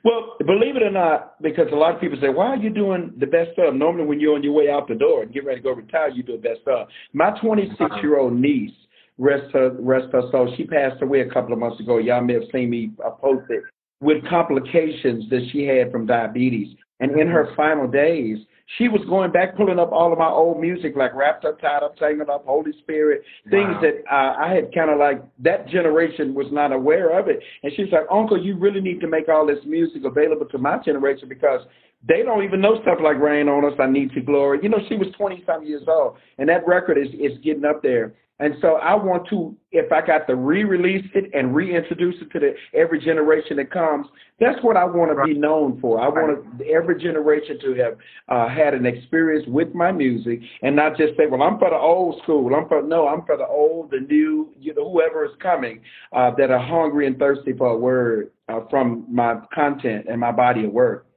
Well, 0.05 0.37
believe 0.45 0.77
it 0.77 0.83
or 0.83 0.91
not, 0.91 1.41
because 1.43 1.67
a 1.73 1.77
lot 1.77 1.95
of 1.95 2.01
people 2.01 2.19
say, 2.21 2.31
"Why 2.31 2.47
are 2.47 2.57
you 2.57 2.71
doing 2.71 3.13
the 3.19 3.27
best 3.27 3.57
of?" 3.59 3.75
Normally, 3.75 4.07
when 4.07 4.19
you're 4.19 4.35
on 4.35 4.43
your 4.43 4.53
way 4.53 4.71
out 4.71 4.89
the 4.89 4.95
door 4.95 5.23
and 5.23 5.33
get 5.33 5.45
ready 5.45 5.61
to 5.61 5.63
go 5.63 5.73
retire, 5.73 6.09
you 6.09 6.23
do 6.23 6.33
the 6.33 6.49
best 6.49 6.67
of. 6.67 6.89
My 7.13 7.39
26 7.39 7.79
year 8.03 8.19
old 8.19 8.33
niece, 8.33 8.73
rest 9.19 9.53
her 9.53 9.71
rest 9.79 10.09
her 10.13 10.23
soul, 10.33 10.53
she 10.57 10.65
passed 10.65 11.03
away 11.03 11.21
a 11.21 11.31
couple 11.31 11.53
of 11.53 11.61
months 11.61 11.79
ago. 11.79 11.99
Y'all 11.99 12.23
may 12.23 12.35
have 12.35 12.49
seen 12.51 12.71
me 12.71 12.91
uh, 13.05 13.11
post 13.11 13.45
it 13.51 13.63
with 14.01 14.27
complications 14.29 15.29
that 15.31 15.49
she 15.53 15.65
had 15.65 15.91
from 15.91 16.07
diabetes, 16.07 16.77
and 17.01 17.19
in 17.19 17.29
her 17.29 17.53
final 17.57 17.87
days, 17.87 18.39
she 18.77 18.89
was 18.89 19.01
going 19.09 19.33
back, 19.33 19.57
pulling 19.57 19.79
up 19.79 19.93
all 19.93 20.13
of 20.13 20.19
my 20.19 20.29
old 20.29 20.61
music, 20.61 20.95
like 20.95 21.15
wrapped 21.15 21.45
up, 21.45 21.59
tied 21.61 21.83
up, 21.83 21.97
tangled 21.97 22.29
up, 22.29 22.45
Holy 22.45 22.73
Spirit, 22.81 23.23
things 23.49 23.69
Wow. 23.77 23.81
that 23.81 24.03
uh, 24.13 24.35
I 24.39 24.55
had 24.55 24.75
kind 24.75 24.91
of 24.91 24.99
like 24.99 25.23
that 25.39 25.69
generation 25.69 26.35
was 26.35 26.49
not 26.53 26.73
aware 26.73 27.19
of 27.19 27.29
it. 27.29 27.41
And 27.63 27.73
she's 27.75 27.91
like, 27.91 28.05
Uncle, 28.11 28.43
you 28.43 28.57
really 28.57 28.81
need 28.81 29.01
to 29.01 29.07
make 29.09 29.29
all 29.29 29.47
this 29.47 29.65
music 29.65 30.05
available 30.05 30.45
to 30.47 30.59
my 30.59 30.77
generation 30.85 31.29
because 31.29 31.63
they 32.07 32.23
don't 32.23 32.45
even 32.45 32.61
know 32.61 32.81
stuff 32.83 32.99
like 33.03 33.19
Rain 33.19 33.49
on 33.49 33.65
Us, 33.65 33.79
I 33.79 33.87
Need 33.87 34.13
to 34.13 34.21
Glory. 34.21 34.61
You 34.63 34.69
know, 34.69 34.79
she 34.89 34.97
was 34.97 35.09
20 35.17 35.43
some 35.47 35.65
years 35.65 35.83
old, 35.89 36.17
and 36.39 36.49
that 36.49 36.67
record 36.67 36.99
is, 36.99 37.09
is 37.15 37.39
getting 37.43 37.65
up 37.65 37.83
there. 37.83 38.15
And 38.41 38.55
so 38.61 38.77
I 38.77 38.95
want 38.95 39.29
to, 39.31 39.57
if 39.73 39.91
I 39.91 40.01
got 40.07 40.29
to 40.29 40.37
re-release 40.37 41.05
it 41.15 41.29
and 41.35 41.57
reintroduce 41.57 42.15
it 42.23 42.31
to 42.31 42.39
the 42.39 42.55
every 42.73 43.01
generation 43.01 43.57
that 43.57 43.73
comes, 43.73 44.07
that's 44.39 44.63
what 44.63 44.77
I 44.77 44.85
want 44.85 45.11
to 45.17 45.25
be 45.25 45.37
known 45.37 45.81
for. 45.81 46.01
I 46.01 46.09
want 46.09 46.59
to, 46.59 46.65
every 46.67 47.03
generation 47.03 47.59
to 47.63 47.75
have 47.75 47.97
uh, 48.29 48.49
had 48.49 48.75
an 48.75 48.87
experience 48.87 49.45
with 49.49 49.75
my 49.75 49.91
music 49.91 50.39
and 50.63 50.77
not 50.77 50.97
just 50.97 51.17
say, 51.17 51.27
well, 51.27 51.43
I'm 51.43 51.59
for 51.59 51.71
the 51.71 51.77
old 51.77 52.23
school. 52.23 52.55
I'm 52.55 52.69
for, 52.69 52.81
no, 52.81 53.09
I'm 53.09 53.27
for 53.27 53.37
the 53.37 53.47
old, 53.47 53.91
the 53.91 54.01
new, 54.09 54.51
you 54.61 54.73
know, 54.73 54.89
whoever 54.89 55.25
is 55.25 55.33
coming 55.43 55.81
uh, 56.13 56.31
that 56.39 56.53
are 56.53 56.65
hungry 56.65 57.09
and 57.09 57.19
thirsty 57.19 57.55
for 57.55 57.71
a 57.71 57.77
word 57.77 58.31
uh, 58.49 58.61
from 58.71 59.05
my 59.13 59.41
content 59.53 60.07
and 60.09 60.21
my 60.21 60.31
body 60.31 60.65
of 60.65 60.71
work. 60.71 61.08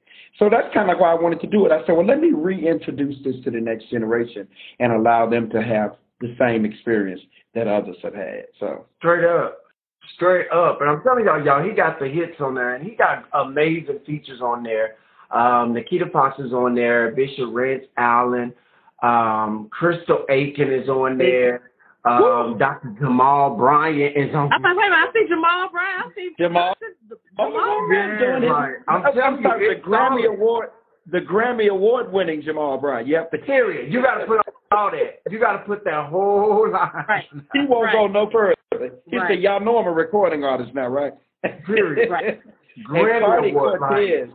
So 0.42 0.50
that's 0.50 0.74
kind 0.74 0.90
of 0.90 0.98
why 0.98 1.12
I 1.12 1.14
wanted 1.14 1.40
to 1.42 1.48
do 1.48 1.68
it. 1.68 1.72
I 1.72 1.86
said, 1.86 1.92
well, 1.92 2.06
let 2.06 2.20
me 2.20 2.32
reintroduce 2.34 3.16
this 3.24 3.36
to 3.44 3.52
the 3.52 3.62
next 3.62 3.92
generation 3.92 4.48
and 4.80 4.92
allow 4.92 5.30
them 5.30 5.52
to 5.52 5.62
have 5.62 5.98
the 6.20 6.36
same 6.40 6.66
experience 6.66 7.22
that 7.54 7.68
others 7.68 7.98
have 8.02 8.16
had. 8.16 8.46
So 8.60 8.86
Straight 8.98 9.24
up. 9.24 9.60
Straight 10.16 10.50
up. 10.52 10.82
And 10.82 10.90
I'm 10.90 11.04
telling 11.04 11.26
y'all, 11.26 11.46
y'all, 11.46 11.64
he 11.64 11.76
got 11.76 12.00
the 12.00 12.08
hits 12.08 12.38
on 12.40 12.56
there 12.56 12.74
and 12.74 12.84
he 12.84 12.96
got 12.96 13.26
amazing 13.34 14.00
features 14.04 14.42
on 14.42 14.64
there. 14.64 14.96
Um, 15.30 15.76
Nikita 15.76 16.08
Fox 16.12 16.40
is 16.40 16.54
on 16.54 16.74
there, 16.74 17.12
Bishop 17.12 17.50
Rance 17.52 17.86
Allen, 17.98 18.52
um, 19.04 19.70
Crystal 19.72 20.26
Aikin 20.28 20.82
is 20.82 20.90
on 20.90 21.20
there, 21.20 21.71
um, 22.06 22.58
Dr. 22.58 22.96
Jamal 23.00 23.56
Bryant 23.56 24.18
is 24.18 24.34
on 24.34 24.52
I'm 24.52 24.62
like, 24.62 24.76
wait 24.78 24.88
a 24.88 24.90
minute, 24.90 25.08
I 25.08 25.12
see 25.14 25.26
Jamal 25.30 25.70
Bryant. 25.72 26.06
I 26.06 26.16
see 26.16 26.30
Jamal- 26.40 26.76
Jamal 27.38 27.88
Brown 27.88 27.92
Yeah, 28.14 28.20
doing 28.20 28.42
his- 28.44 28.52
right. 28.52 28.76
I'm 28.88 29.06
I'm, 29.06 29.14
telling 29.14 29.38
you, 29.38 29.44
sorry, 29.44 29.76
the 29.76 29.82
Grammy 29.82 30.24
solid. 30.24 30.26
Award, 30.26 30.70
the 31.12 31.20
Grammy 31.20 31.70
Award 31.70 32.12
winning 32.12 32.42
Jamal 32.42 32.78
Bryant. 32.80 33.08
You 33.08 33.16
have 33.18 33.30
to 33.32 33.38
Period. 33.40 33.92
You 33.94 34.02
got 34.02 34.16
to 34.20 34.26
put 34.26 34.40
all 34.72 34.92
that. 34.92 35.22
You 35.32 35.40
got 35.40 35.54
to 35.54 35.60
put 35.60 35.84
that 35.86 36.08
whole 36.10 36.72
line. 36.72 36.90
Right. 37.08 37.26
He 37.54 37.66
won't 37.68 37.86
Right. 37.86 37.94
go 37.94 38.08
no 38.08 38.30
further. 38.32 38.56
He 39.08 39.18
Right. 39.18 39.30
said, 39.30 39.40
"Y'all 39.42 39.60
know 39.60 39.78
I'm 39.78 39.86
a 39.88 39.92
recording 39.92 40.44
artist 40.44 40.74
now, 40.74 40.88
right?" 40.88 41.14
Period. 41.68 42.10
Right. 42.10 42.40
and 42.78 42.86
Grammy 42.88 43.52
Award 43.52 43.80
Cortez, 43.80 44.30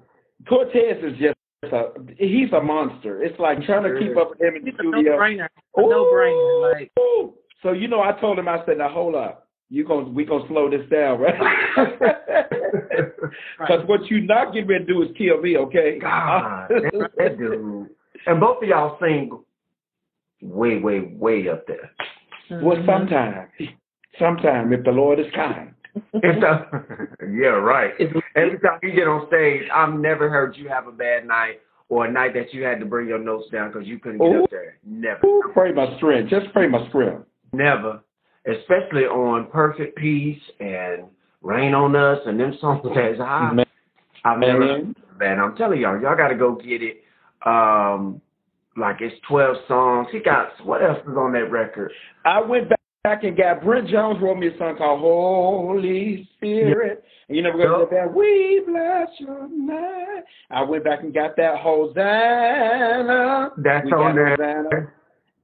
Cortez 0.48 1.02
is 1.02 1.18
just 1.18 1.36
a, 1.72 1.86
he's 2.18 2.52
a 2.52 2.60
monster. 2.60 3.24
It's 3.24 3.38
like 3.40 3.62
trying 3.64 3.82
to 3.84 3.98
keep 3.98 4.16
up 4.16 4.30
with 4.30 4.40
him 4.40 4.54
in 4.56 4.64
the 4.64 4.70
a 4.70 4.74
studio. 4.74 5.16
no-brainer. 5.16 5.48
No-brainer. 5.76 6.72
Like, 6.72 6.92
Ooh. 7.00 7.34
So 7.62 7.72
you 7.72 7.88
know, 7.88 8.00
I 8.00 8.12
told 8.20 8.38
him, 8.38 8.48
I 8.48 8.64
said, 8.66 8.78
"Now 8.78 8.88
hold 8.88 9.14
up, 9.14 9.48
you 9.68 9.84
gonna 9.84 10.08
we 10.08 10.24
gonna 10.24 10.46
slow 10.48 10.70
this 10.70 10.88
down, 10.90 11.20
right?" 11.20 11.34
Because 13.58 13.86
what 13.86 14.06
you 14.10 14.22
not 14.22 14.52
getting 14.52 14.68
ready 14.68 14.84
to 14.84 14.92
do 14.92 15.02
is 15.02 15.08
kill 15.16 15.40
me, 15.40 15.56
okay? 15.56 15.98
God, 16.00 16.68
that, 16.68 17.10
that 17.16 17.38
dude. 17.38 17.88
And 18.26 18.40
both 18.40 18.62
of 18.62 18.68
y'all 18.68 18.98
sing 19.00 19.30
way, 20.42 20.78
way, 20.78 21.12
way 21.18 21.48
up 21.48 21.66
there. 21.66 21.90
well, 22.62 22.76
sometimes, 22.86 23.50
sometimes 24.18 24.72
if 24.72 24.84
the 24.84 24.90
Lord 24.90 25.20
is 25.20 25.26
kind. 25.34 25.72
It's 26.14 26.42
a- 26.44 26.68
yeah, 27.26 27.48
right. 27.48 27.92
Every 28.36 28.58
time 28.58 28.78
you 28.82 28.92
get 28.92 29.08
on 29.08 29.26
stage, 29.28 29.62
I've 29.74 29.94
never 29.94 30.28
heard 30.28 30.56
you 30.56 30.68
have 30.68 30.86
a 30.86 30.92
bad 30.92 31.26
night 31.26 31.60
or 31.88 32.06
a 32.06 32.12
night 32.12 32.34
that 32.34 32.52
you 32.52 32.64
had 32.64 32.80
to 32.80 32.86
bring 32.86 33.08
your 33.08 33.18
notes 33.18 33.46
down 33.50 33.72
because 33.72 33.86
you 33.86 33.98
couldn't 33.98 34.18
get 34.18 34.26
Ooh. 34.26 34.44
up 34.44 34.50
there. 34.50 34.78
Never. 34.84 35.26
Ooh, 35.26 35.42
pray 35.54 35.72
my 35.72 35.96
strength. 35.96 36.30
Just 36.30 36.52
pray 36.52 36.68
my 36.68 36.86
strength. 36.88 37.24
Never. 37.56 38.00
Especially 38.46 39.04
on 39.04 39.50
Perfect 39.50 39.96
Peace 39.96 40.40
and 40.60 41.04
Rain 41.42 41.74
on 41.74 41.96
Us 41.96 42.18
and 42.26 42.38
them 42.38 42.56
songs 42.60 42.82
that's 42.84 43.18
high. 43.18 43.52
Man. 43.52 43.66
I've 44.24 44.38
never 44.38 44.82
Man. 45.18 45.40
I'm 45.40 45.56
telling 45.56 45.80
y'all, 45.80 46.00
y'all 46.00 46.16
gotta 46.16 46.34
go 46.34 46.56
get 46.56 46.82
it. 46.82 47.02
Um 47.44 48.20
like 48.76 48.96
it's 49.00 49.16
twelve 49.28 49.56
songs. 49.66 50.08
He 50.12 50.20
got 50.20 50.48
what 50.64 50.82
else 50.82 50.98
is 51.08 51.16
on 51.16 51.32
that 51.32 51.50
record? 51.50 51.92
I 52.24 52.40
went 52.40 52.68
back 52.68 53.24
and 53.24 53.36
got 53.36 53.62
Brent 53.62 53.88
Jones 53.88 54.18
wrote 54.20 54.38
me 54.38 54.48
a 54.48 54.58
song 54.58 54.76
called 54.76 55.00
Holy 55.00 56.28
Spirit. 56.36 57.04
And 57.28 57.36
you 57.36 57.42
never 57.42 57.56
gonna 57.56 57.84
get 57.84 57.90
that 57.90 58.14
We 58.14 58.62
bless 58.66 59.08
your 59.18 59.48
name. 59.48 60.22
I 60.50 60.62
went 60.62 60.84
back 60.84 61.00
and 61.02 61.14
got 61.14 61.36
that 61.36 61.58
Hosanna. 61.58 63.50
That's 63.56 63.86
We 63.86 63.92
on 63.92 64.14
there. 64.16 64.36
Hosanna. 64.36 64.92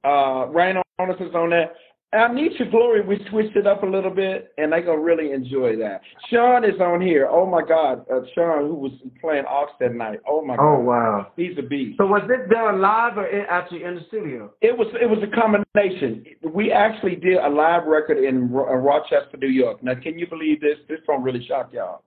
Uh 0.03 0.47
Rain 0.51 0.77
on 0.99 1.11
us 1.11 1.17
is 1.19 1.33
on 1.33 1.49
that. 1.49 1.73
I 2.13 2.31
Need 2.33 2.53
Your 2.59 2.69
Glory, 2.69 3.01
we 3.01 3.19
switched 3.29 3.55
it 3.55 3.65
up 3.65 3.83
a 3.83 3.85
little 3.85 4.11
bit, 4.11 4.53
and 4.57 4.71
they 4.71 4.81
gonna 4.81 4.99
really 4.99 5.31
enjoy 5.31 5.75
that. 5.77 6.01
Sean 6.29 6.63
is 6.63 6.79
on 6.79 7.01
here. 7.01 7.27
Oh 7.29 7.45
my 7.45 7.61
God, 7.67 8.05
uh, 8.11 8.21
Sean, 8.35 8.67
who 8.67 8.75
was 8.75 8.91
playing 9.19 9.45
Ox 9.47 9.71
that 9.79 9.95
night. 9.95 10.19
Oh 10.27 10.43
my 10.43 10.55
God. 10.55 10.75
Oh 10.75 10.79
wow. 10.79 11.27
he's 11.35 11.57
a 11.57 11.61
beast. 11.61 11.97
So 11.97 12.05
was 12.05 12.21
this 12.27 12.39
done 12.51 12.81
live 12.81 13.17
or 13.17 13.27
in, 13.27 13.45
actually 13.49 13.83
in 13.83 13.95
the 13.95 14.01
studio? 14.07 14.53
It 14.61 14.77
was 14.77 14.87
it 15.01 15.09
was 15.09 15.19
a 15.23 15.35
combination. 15.35 16.25
We 16.53 16.71
actually 16.71 17.15
did 17.15 17.37
a 17.37 17.49
live 17.49 17.85
record 17.85 18.23
in 18.23 18.51
Ro- 18.51 18.69
uh, 18.69 18.77
Rochester, 18.77 19.37
New 19.37 19.47
York. 19.47 19.83
Now, 19.83 19.95
can 19.95 20.19
you 20.19 20.27
believe 20.27 20.61
this? 20.61 20.77
This 20.87 20.99
gonna 21.07 21.23
really 21.23 21.45
shock 21.47 21.71
y'all. 21.73 22.03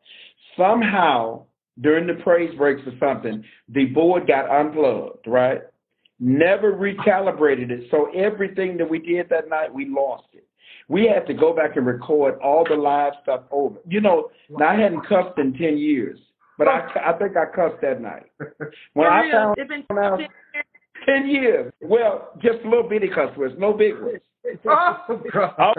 Somehow 0.56 1.44
during 1.80 2.06
the 2.06 2.22
praise 2.22 2.56
breaks 2.56 2.80
or 2.86 2.92
something, 3.00 3.44
the 3.68 3.86
board 3.86 4.26
got 4.26 4.48
unplugged. 4.48 5.26
Right? 5.26 5.60
Never 6.18 6.72
recalibrated 6.72 7.70
it. 7.70 7.88
So 7.90 8.10
everything 8.14 8.78
that 8.78 8.88
we 8.88 8.98
did 8.98 9.28
that 9.28 9.48
night, 9.48 9.72
we 9.72 9.86
lost 9.86 10.28
it. 10.32 10.46
We 10.88 11.06
had 11.06 11.26
to 11.26 11.34
go 11.34 11.54
back 11.54 11.76
and 11.76 11.86
record 11.86 12.38
all 12.42 12.64
the 12.68 12.76
live 12.76 13.12
stuff 13.22 13.42
over. 13.50 13.78
You 13.88 14.00
know, 14.00 14.30
now 14.48 14.68
I 14.68 14.80
hadn't 14.80 15.06
cussed 15.06 15.38
in 15.38 15.52
ten 15.54 15.76
years, 15.76 16.18
but 16.58 16.68
I 16.68 16.88
I 17.04 17.12
think 17.18 17.36
I 17.36 17.44
cussed 17.54 17.80
that 17.82 18.00
night. 18.00 18.26
When 18.94 19.06
for 19.06 19.10
I 19.10 19.22
real, 19.24 19.32
found 19.32 19.58
it's 19.58 19.68
been 19.68 19.98
out. 19.98 20.20
Ten 21.04 21.28
years. 21.28 21.72
Well, 21.82 22.30
just 22.42 22.64
little 22.64 22.88
bitty 22.88 23.08
cuss 23.08 23.36
words, 23.36 23.54
no 23.58 23.72
big 23.72 23.94
ones. 24.00 24.20
oh, 24.68 24.96
I 25.08 25.72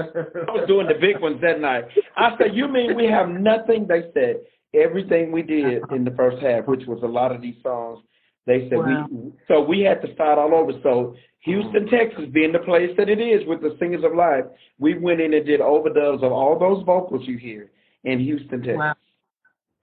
was 0.49 0.65
doing 0.67 0.87
the 0.87 0.95
big 0.99 1.21
ones 1.21 1.39
that 1.41 1.59
night. 1.61 1.85
I 2.17 2.37
said, 2.37 2.53
"You 2.53 2.67
mean 2.67 2.95
we 2.95 3.05
have 3.05 3.29
nothing?" 3.29 3.87
They 3.87 4.11
said 4.13 4.41
everything 4.73 5.31
we 5.31 5.41
did 5.41 5.83
in 5.91 6.03
the 6.03 6.11
first 6.11 6.41
half, 6.43 6.67
which 6.67 6.85
was 6.85 6.99
a 7.03 7.07
lot 7.07 7.33
of 7.33 7.41
these 7.41 7.55
songs. 7.63 8.03
They 8.47 8.67
said 8.69 8.79
Wow. 8.79 9.07
we, 9.11 9.31
so 9.47 9.61
we 9.61 9.81
had 9.81 10.01
to 10.01 10.11
start 10.13 10.39
all 10.39 10.55
over. 10.55 10.71
So 10.81 11.15
Houston, 11.41 11.87
Texas, 11.87 12.25
being 12.31 12.51
the 12.53 12.59
place 12.59 12.89
that 12.97 13.09
it 13.09 13.19
is 13.19 13.45
with 13.45 13.61
the 13.61 13.75
Singers 13.77 14.03
of 14.03 14.15
Life, 14.15 14.45
we 14.79 14.97
went 14.97 15.21
in 15.21 15.33
and 15.33 15.45
did 15.45 15.59
overdubs 15.59 16.23
of 16.23 16.31
all 16.31 16.57
those 16.57 16.83
vocals 16.85 17.27
you 17.27 17.37
hear 17.37 17.69
in 18.05 18.19
Houston, 18.19 18.61
Texas. 18.61 18.77
Wow. 18.77 18.95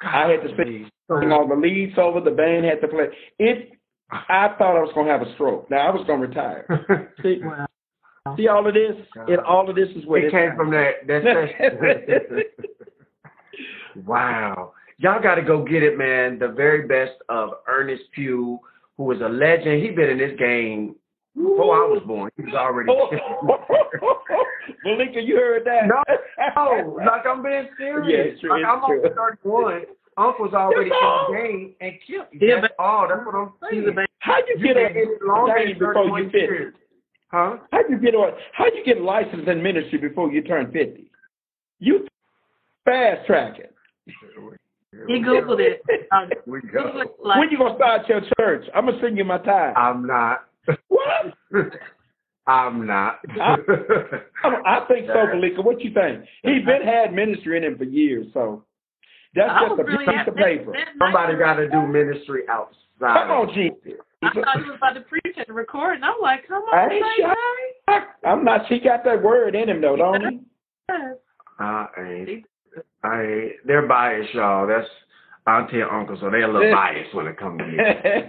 I 0.00 0.30
had 0.30 0.42
to 0.42 0.56
sing 0.56 0.90
all 1.33 1.47
the 1.47 1.54
leads 1.54 1.97
over. 1.99 2.21
The 2.21 2.30
band 2.30 2.64
had 2.64 2.80
to 2.80 2.88
play. 2.88 3.06
It. 3.38 3.73
I 4.11 4.49
thought 4.59 4.76
I 4.76 4.80
was 4.80 4.92
gonna 4.94 5.11
have 5.11 5.23
a 5.23 5.33
stroke. 5.35 5.71
Now 5.71 5.88
I 5.88 5.90
was 5.90 6.06
gonna 6.06 6.26
retire. 6.26 7.12
See, 7.23 7.40
Wow. 7.42 7.66
see 8.37 8.49
all 8.49 8.66
of 8.66 8.75
this. 8.75 8.97
It 9.28 9.38
all 9.40 9.68
of 9.68 9.76
this 9.76 9.88
is 9.97 10.04
where 10.06 10.26
it 10.26 10.30
came 10.33 10.56
from 10.56 10.71
that 10.71 11.06
that 11.06 11.23
session. 11.23 12.42
wow. 14.06 14.73
Y'all 15.05 15.23
gotta 15.23 15.43
go 15.43 15.63
get 15.63 15.83
it, 15.83 15.99
man. 15.99 16.39
The 16.39 16.49
very 16.49 16.87
best 16.87 17.13
of 17.29 17.51
Earnest 17.69 18.05
Pugh, 18.15 18.59
who 18.97 19.13
is 19.13 19.21
a 19.21 19.29
legend. 19.29 19.83
He 19.83 19.91
been 19.91 20.09
in 20.09 20.17
this 20.17 20.33
game 20.39 20.95
before 21.37 21.77
I 21.77 21.87
was 21.87 22.03
born. 22.07 22.31
He 22.39 22.43
was 22.45 22.55
already 22.55 22.89
oh. 22.91 23.11
Malika, 24.85 25.21
you 25.21 25.37
heard 25.37 25.67
that? 25.67 25.89
No, 25.89 26.03
no, 26.57 26.97
like 27.05 27.27
I'm 27.27 27.43
being 27.43 27.69
serious. 27.77 28.35
Yeah, 28.35 28.41
true, 28.41 28.51
like 28.51 28.61
it's 28.61 28.67
I'm 28.67 28.81
true. 28.89 28.97
only 28.97 29.11
31. 29.45 29.83
Uncle's 30.17 30.55
already 30.55 30.89
in 30.89 30.97
the 30.97 31.37
game 31.37 31.75
and 31.83 31.93
killed. 32.07 32.27
Yeah, 32.33 32.61
That's 32.63 32.73
all. 32.79 33.07
That's 33.07 33.27
what 33.27 33.35
I'm 33.35 33.53
He's 33.71 33.85
saying. 33.85 33.99
a. 33.99 34.07
How 34.21 34.39
you 34.39 34.55
You 34.57 34.65
get 34.69 34.75
been 34.95 34.97
in 35.03 35.19
a 35.23 35.27
longer 35.29 35.55
game 35.67 35.79
before 35.79 36.19
you 36.19 36.31
31 36.31 36.31
50? 36.31 36.39
years. 36.39 36.75
Huh? 37.31 37.57
How 37.73 37.81
you 37.91 37.99
get 37.99 38.15
on? 38.15 38.33
How 38.55 38.65
you 38.67 38.83
get 38.87 39.03
licensed 39.03 39.49
in 39.49 39.63
ministry 39.63 39.99
before 39.99 40.33
you 40.33 40.41
turn 40.41 40.73
fifty? 40.73 41.11
You 41.79 42.07
fast 42.87 43.27
tracking. 43.27 43.67
He 45.07 45.15
Googled 45.15 45.61
it. 45.61 45.83
Um, 46.13 46.31
We 46.47 46.61
Googled 46.61 46.95
go. 46.95 47.01
it 47.01 47.11
like, 47.23 47.39
when 47.39 47.51
you 47.51 47.59
gonna 47.59 47.77
start 47.77 48.09
your 48.09 48.23
church? 48.39 48.65
I'm 48.75 48.87
gonna 48.87 49.01
send 49.01 49.17
you 49.19 49.25
my 49.25 49.39
time. 49.39 49.75
I'm 49.77 50.07
not. 50.07 50.47
what? 50.89 51.35
I'm 52.47 52.87
not. 52.87 53.21
I- 53.41 53.57
I 54.45 54.85
think 54.89 55.07
so, 55.07 55.27
Malika. 55.27 55.63
What 55.63 55.81
you 55.81 55.93
think? 55.93 56.25
He 56.43 56.61
been 56.61 56.83
had 56.83 57.13
ministry 57.13 57.57
in 57.57 57.65
him 57.65 57.79
for 57.79 57.85
years, 57.85 58.27
so 58.35 58.65
that's 59.35 59.51
I 59.51 59.69
just 59.69 59.81
a 59.81 59.85
really 59.85 60.05
piece 60.07 60.29
of 60.29 60.37
paper. 60.37 60.73
That 60.73 60.97
night, 60.97 61.13
Somebody 61.13 61.39
got 61.39 61.55
to 61.55 61.69
do 61.69 61.87
ministry 61.87 62.43
outside. 62.49 62.77
Come 63.01 63.31
on, 63.31 63.55
G. 63.55 63.71
I 64.23 64.33
thought 64.33 64.63
he 64.63 64.71
was 64.71 64.77
about 64.77 64.95
to 64.95 65.01
preach 65.03 65.23
and 65.37 65.55
record, 65.55 66.01
recording. 66.01 66.05
I'm 66.05 66.21
like, 66.23 66.47
come 66.49 66.63
I 66.73 66.85
on, 66.85 66.93
ain't 66.93 67.05
say 67.19 67.23
shy. 67.23 68.01
I'm 68.25 68.45
not. 68.45 68.63
She 68.69 68.81
got 68.81 69.05
that 69.05 69.23
word 69.23 69.55
in 69.55 69.69
him 69.69 69.81
though, 69.81 69.97
don't 69.97 70.21
he? 70.21 70.41
I 71.59 71.87
ain't. 71.99 72.47
I. 73.02 73.52
They're 73.66 73.87
biased, 73.87 74.35
y'all. 74.35 74.66
That's 74.66 74.88
auntie 75.47 75.81
and 75.81 75.90
uncle, 75.90 76.16
so 76.21 76.31
they're 76.31 76.49
a 76.49 76.52
little 76.52 76.73
biased 76.73 77.14
when 77.14 77.26
it 77.26 77.37
comes 77.37 77.59
to 77.59 77.66
me. 77.66 77.78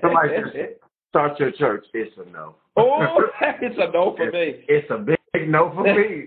Somebody 0.02 0.30
just 0.42 0.80
start 1.10 1.40
your 1.40 1.52
church, 1.54 1.86
it's 1.94 2.16
a 2.18 2.30
no. 2.30 2.56
Oh, 2.76 3.22
it's 3.62 3.76
a 3.78 3.92
no 3.92 4.16
for 4.18 4.32
me. 4.32 4.66
It's 4.68 4.90
a 4.92 4.98
big 4.98 5.50
no 5.50 5.72
for 5.74 5.84
me. 5.84 6.26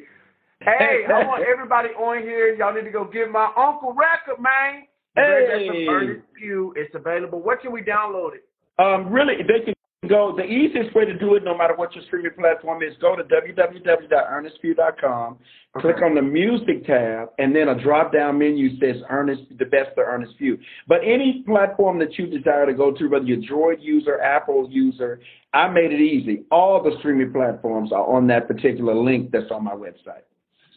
hey, 0.60 1.04
I 1.06 1.24
want 1.26 1.44
everybody 1.44 1.90
on 1.90 2.22
here. 2.22 2.54
Y'all 2.54 2.74
need 2.74 2.84
to 2.84 2.90
go 2.90 3.04
get 3.04 3.30
my 3.30 3.52
Uncle 3.56 3.92
record, 3.92 4.40
man. 4.40 4.84
Hey. 5.14 5.86
Earnest 5.88 6.26
Pugh. 6.38 6.72
It's 6.76 6.94
available. 6.94 7.40
Where 7.42 7.56
can 7.56 7.72
we 7.72 7.82
download 7.82 8.30
it? 8.36 8.44
Um, 8.78 9.12
really, 9.12 9.34
they 9.36 9.64
can 9.64 9.74
go. 10.08 10.34
The 10.36 10.44
easiest 10.44 10.94
way 10.94 11.04
to 11.04 11.16
do 11.18 11.34
it, 11.34 11.44
no 11.44 11.56
matter 11.56 11.74
what 11.76 11.94
your 11.94 12.04
streaming 12.04 12.32
platform 12.36 12.82
is, 12.82 12.94
go 13.00 13.14
to 13.16 13.22
www.ernestpugh.com, 13.24 15.38
click 15.78 15.96
on 16.02 16.14
the 16.14 16.22
music 16.22 16.86
tab, 16.86 17.28
and 17.38 17.54
then 17.54 17.68
a 17.68 17.80
drop 17.80 18.12
down 18.12 18.38
menu 18.38 18.78
says 18.78 19.02
Earnest, 19.10 19.42
the 19.58 19.64
best 19.64 19.90
of 19.96 20.04
Earnest 20.06 20.36
Pugh. 20.38 20.58
But 20.86 21.00
any 21.04 21.42
platform 21.46 21.98
that 22.00 22.18
you 22.18 22.26
desire 22.26 22.66
to 22.66 22.74
go 22.74 22.92
to, 22.92 23.08
whether 23.08 23.24
you're 23.24 23.38
Droid 23.38 23.82
user, 23.82 24.20
Apple 24.20 24.68
user, 24.70 25.20
I 25.52 25.68
made 25.68 25.92
it 25.92 26.00
easy. 26.00 26.44
All 26.50 26.82
the 26.82 26.96
streaming 26.98 27.32
platforms 27.32 27.92
are 27.92 28.06
on 28.06 28.26
that 28.28 28.48
particular 28.48 28.94
link 28.94 29.30
that's 29.30 29.50
on 29.50 29.64
my 29.64 29.74
website. 29.74 30.22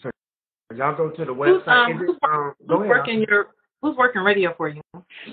So 0.02 0.10
Y'all 0.76 0.96
go 0.96 1.10
to 1.10 1.26
the 1.26 1.34
Who's, 1.34 1.62
website. 1.64 1.68
um, 1.68 1.92
Is 1.92 1.98
who's, 2.08 2.18
um, 2.24 2.54
go 2.68 2.80
who's 2.80 2.88
working 2.88 3.26
your 3.28 3.48
Who's 3.82 3.98
working 3.98 4.22
radio 4.22 4.54
for 4.56 4.70
you? 4.70 4.82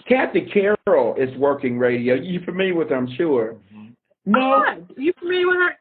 Kathy 0.08 0.48
Carroll 0.52 1.14
is 1.16 1.36
working 1.36 1.78
radio. 1.78 2.14
You're 2.14 2.42
familiar 2.44 2.74
with 2.74 2.88
her, 2.88 2.96
I'm 2.96 3.08
sure. 3.16 3.56
No. 4.28 4.86
You 4.96 5.12
familiar 5.18 5.46
with 5.46 5.56
her? 5.56 5.72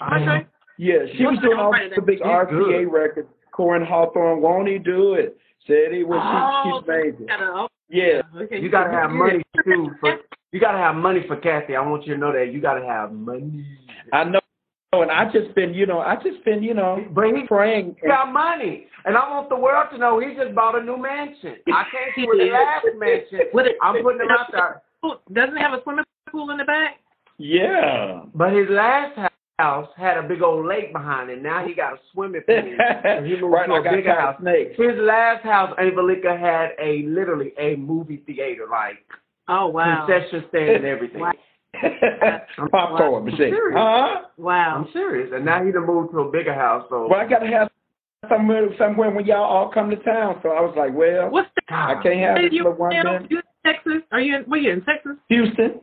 I. 0.00 0.16
Okay. 0.22 0.46
Yeah, 0.80 0.98
she 1.16 1.24
was 1.24 1.38
doing 1.42 1.58
all 1.58 1.72
the 1.72 2.00
big 2.02 2.18
She's 2.18 2.26
RCA 2.26 2.48
good. 2.84 2.86
records. 2.92 3.28
Corin 3.50 3.84
Hawthorne, 3.84 4.40
won't 4.40 4.68
he 4.68 4.78
do 4.78 5.14
it? 5.14 5.36
Said 5.66 5.92
he 5.92 6.04
was. 6.04 6.20
oh, 6.22 6.62
she, 6.62 6.68
she's 6.70 6.88
oh, 6.88 7.02
amazing. 7.02 7.26
gotta- 7.26 7.68
Yeah. 7.88 8.22
okay. 8.42 8.60
You 8.60 8.70
gotta 8.70 8.90
have 8.92 9.10
Yeah. 9.10 9.16
money 9.16 9.42
too. 9.64 9.90
For, 10.00 10.20
you 10.52 10.60
gotta 10.60 10.78
have 10.78 10.94
money 10.94 11.24
for 11.26 11.36
Kathy. 11.36 11.74
I 11.74 11.80
want 11.80 12.06
you 12.06 12.14
to 12.14 12.20
know 12.20 12.32
that 12.32 12.52
you 12.52 12.60
gotta 12.60 12.86
have 12.86 13.12
money. 13.12 13.66
I 14.12 14.22
know. 14.24 14.38
And 14.92 15.10
I 15.10 15.30
just 15.32 15.54
been, 15.54 15.74
you 15.74 15.84
know, 15.84 15.98
I 15.98 16.14
just 16.16 16.42
been, 16.44 16.62
you 16.62 16.72
know, 16.74 17.04
But 17.12 17.26
he 17.26 17.42
praying. 17.46 17.96
He 18.00 18.06
got 18.08 18.32
money, 18.32 18.86
and 19.04 19.16
I 19.18 19.28
want 19.30 19.48
the 19.50 19.56
world 19.56 19.88
to 19.92 19.98
know 19.98 20.18
he 20.20 20.34
just 20.34 20.54
bought 20.54 20.78
a 20.78 20.82
new 20.82 20.96
mansion. 20.96 21.56
I 21.74 21.84
came 22.14 22.24
to 22.26 22.38
his 22.38 22.50
last 22.52 22.86
mansion. 22.96 23.40
I'm 23.82 24.02
putting 24.02 24.20
him 24.22 24.28
out 24.30 24.46
there. 24.52 24.82
Doesn't 25.34 25.56
it 25.58 25.60
have 25.60 25.74
a 25.78 25.82
swimming 25.82 26.04
pool 26.30 26.50
in 26.50 26.56
the 26.56 26.64
back? 26.64 27.00
Yeah. 27.38 28.22
But 28.34 28.52
his 28.52 28.66
last 28.68 29.18
house 29.58 29.88
had 29.96 30.18
a 30.18 30.22
big 30.22 30.42
old 30.42 30.66
lake 30.66 30.92
behind 30.92 31.30
it. 31.30 31.42
Now 31.42 31.66
he 31.66 31.74
got 31.74 31.94
a 31.94 31.96
swimming 32.12 32.42
pool. 32.46 32.56
And 33.04 33.26
he 33.26 33.32
moved 33.40 33.52
right, 33.54 33.66
to 33.66 33.74
I 33.74 33.78
a 33.78 33.82
got 33.82 33.94
bigger 33.94 34.14
house. 34.20 34.36
of 34.38 34.42
snakes. 34.42 34.76
His 34.78 34.96
last 34.98 35.42
house, 35.44 35.74
Angelica, 35.80 36.36
had 36.36 36.70
a 36.80 37.02
literally 37.06 37.52
a 37.58 37.76
movie 37.76 38.22
theater, 38.26 38.66
like 38.70 38.96
Oh 39.48 39.68
wow. 39.68 40.06
concession 40.06 40.44
stand 40.50 40.70
and 40.70 40.84
everything. 40.84 41.20
Wow. 41.20 41.32
Popcorn 42.70 43.24
machine. 43.24 43.38
serious. 43.50 43.76
Huh? 43.78 44.22
Wow. 44.36 44.84
I'm 44.84 44.92
serious. 44.92 45.30
And 45.34 45.44
now 45.44 45.64
he 45.64 45.70
done 45.72 45.86
moved 45.86 46.12
to 46.12 46.20
a 46.20 46.30
bigger 46.30 46.54
house. 46.54 46.84
So 46.90 47.08
Well, 47.08 47.20
I 47.20 47.26
gotta 47.28 47.46
have 47.46 47.70
somewhere, 48.28 48.68
somewhere 48.78 49.10
when 49.10 49.26
y'all 49.26 49.44
all 49.44 49.70
come 49.72 49.90
to 49.90 49.96
town. 49.96 50.40
So 50.42 50.50
I 50.50 50.60
was 50.60 50.74
like, 50.76 50.92
well, 50.94 51.30
What's 51.30 51.48
the 51.56 51.74
I 51.74 51.94
can't 52.02 52.20
have 52.20 52.52
you, 52.52 52.62
for 52.64 52.72
one 52.72 52.92
you, 52.92 53.00
in 53.38 53.42
Texas? 53.64 54.02
Are 54.12 54.20
you 54.20 54.36
in 54.36 54.42
where 54.44 54.60
you 54.60 54.72
in 54.72 54.82
Texas? 54.84 55.12
Houston. 55.28 55.80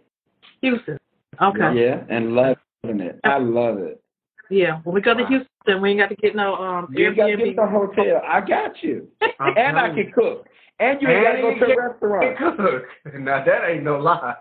Houston. 0.62 0.98
Okay. 1.42 1.76
Yeah, 1.76 2.04
and 2.10 2.34
loving 2.36 3.02
it. 3.02 3.20
I 3.24 3.38
love 3.38 3.80
it. 3.80 4.02
Yeah. 4.50 4.80
When 4.84 4.94
we 4.94 5.02
go 5.02 5.14
to 5.14 5.26
Houston, 5.26 5.82
we 5.82 5.92
ain't 5.92 6.00
got 6.00 6.10
to 6.10 6.16
get 6.16 6.36
no 6.36 6.56
um 6.56 6.88
You 6.92 7.16
got 7.16 7.28
to 7.28 7.38
get 7.38 7.56
the 7.56 7.68
hotel. 7.68 8.22
I 8.28 8.42
got 8.42 8.82
you. 8.84 9.08
And 9.40 9.78
I 9.78 9.90
can 9.94 10.12
cook. 10.14 10.48
And 10.80 11.02
you 11.02 11.08
ain't 11.10 11.24
got 11.24 11.32
to 11.34 11.42
go 11.42 11.54
to 11.54 11.72
you 11.72 11.80
a 11.80 11.90
restaurant. 11.90 12.38
cook. 12.58 13.14
Now 13.16 13.44
that 13.44 13.70
ain't 13.70 13.84
no 13.84 13.98
lie. 14.00 14.36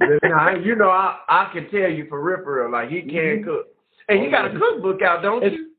now, 0.22 0.54
you 0.56 0.74
know, 0.74 0.90
I 0.90 1.18
I 1.28 1.50
can 1.52 1.70
tell 1.70 1.90
you 1.90 2.06
for 2.08 2.20
real, 2.22 2.42
for 2.44 2.62
real, 2.62 2.70
like 2.72 2.88
he 2.90 3.02
can 3.02 3.10
Mhm. 3.10 3.44
cook, 3.44 3.66
and 4.08 4.22
you 4.22 4.30
got 4.30 4.46
a 4.46 4.58
cookbook 4.58 5.02
out, 5.02 5.22
don't 5.22 5.42
It's 5.42 5.56
you? 5.56 5.70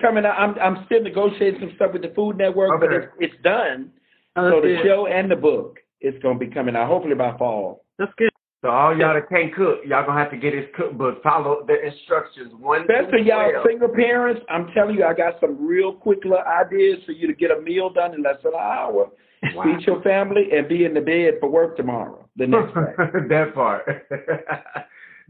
coming 0.00 0.24
out. 0.24 0.38
I'm 0.38 0.56
I'm 0.60 0.84
still 0.86 1.02
negotiating 1.02 1.60
some 1.60 1.72
stuff 1.76 1.92
with 1.92 2.02
the 2.02 2.10
Food 2.10 2.36
Network, 2.38 2.80
but 2.80 2.92
it's, 2.92 3.06
it's 3.18 3.42
done. 3.42 3.90
Oh, 4.36 4.50
so 4.50 4.60
the 4.60 4.68
good. 4.76 4.84
show 4.84 5.06
and 5.06 5.30
the 5.30 5.36
book 5.36 5.78
is 6.00 6.14
gonna 6.22 6.38
be 6.38 6.46
coming 6.48 6.76
out 6.76 6.88
hopefully 6.88 7.14
by 7.14 7.36
fall. 7.38 7.84
That's 7.98 8.12
good. 8.16 8.30
So 8.66 8.72
all 8.72 8.98
y'all 8.98 9.14
that 9.14 9.28
can't 9.28 9.54
cook, 9.54 9.78
y'all 9.86 10.04
gonna 10.04 10.18
have 10.18 10.32
to 10.32 10.36
get 10.36 10.52
his 10.52 10.64
cookbook. 10.74 11.22
Follow 11.22 11.64
the 11.68 11.86
instructions. 11.86 12.52
One, 12.58 12.80
Especially 12.80 13.10
through 13.10 13.22
y'all 13.22 13.62
single 13.64 13.88
parents, 13.88 14.40
I'm 14.50 14.66
telling 14.74 14.96
you, 14.96 15.04
I 15.04 15.14
got 15.14 15.34
some 15.40 15.64
real 15.64 15.92
quick 15.92 16.24
little 16.24 16.38
ideas 16.38 16.98
for 17.06 17.12
you 17.12 17.28
to 17.28 17.32
get 17.32 17.52
a 17.52 17.60
meal 17.60 17.90
done 17.90 18.14
in 18.14 18.24
less 18.24 18.42
than 18.42 18.54
an 18.54 18.58
hour. 18.60 19.08
Wow. 19.54 19.62
Feed 19.62 19.86
your 19.86 20.02
family 20.02 20.48
and 20.52 20.68
be 20.68 20.84
in 20.84 20.94
the 20.94 21.00
bed 21.00 21.34
for 21.38 21.48
work 21.48 21.76
tomorrow. 21.76 22.28
The 22.34 22.48
next 22.48 22.74
day. 22.74 22.80
that 23.28 23.54
part. 23.54 23.86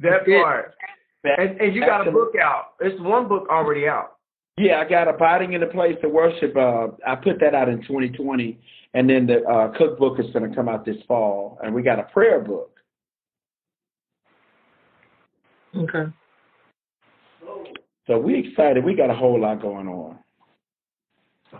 that 0.00 0.24
part. 0.24 0.74
And, 1.24 1.61
and 1.61 1.74
you 1.74 1.82
got 1.82 2.08
a 2.08 2.11
book 2.11 2.32
out. 2.42 2.72
It's 2.80 2.98
one 3.02 3.28
book 3.28 3.48
already 3.50 3.87
out. 3.87 4.16
Yeah, 4.56 4.80
I 4.80 4.88
got 4.88 5.08
abiding 5.08 5.52
in 5.52 5.61
the 5.61 5.66
place 5.66 5.96
to 6.00 6.08
worship. 6.08 6.56
Uh, 6.56 6.88
I 7.06 7.16
put 7.16 7.38
that 7.40 7.54
out 7.54 7.68
in 7.68 7.82
2020, 7.82 8.58
and 8.94 9.11
then 9.11 9.26
the 9.26 9.42
uh, 9.42 9.76
cookbook 9.76 10.18
is 10.20 10.26
going 10.32 10.48
to 10.48 10.56
come 10.56 10.70
out 10.70 10.87
this 10.87 10.96
fall, 11.06 11.58
and 11.62 11.74
we 11.74 11.82
got 11.82 11.98
a 11.98 12.04
prayer 12.04 12.40
book. 12.40 12.70
Okay. 15.76 16.12
So 18.06 18.18
we 18.18 18.48
excited. 18.48 18.84
We 18.84 18.94
got 18.94 19.10
a 19.10 19.14
whole 19.14 19.40
lot 19.40 19.60
going 19.60 19.88
on. 19.88 20.18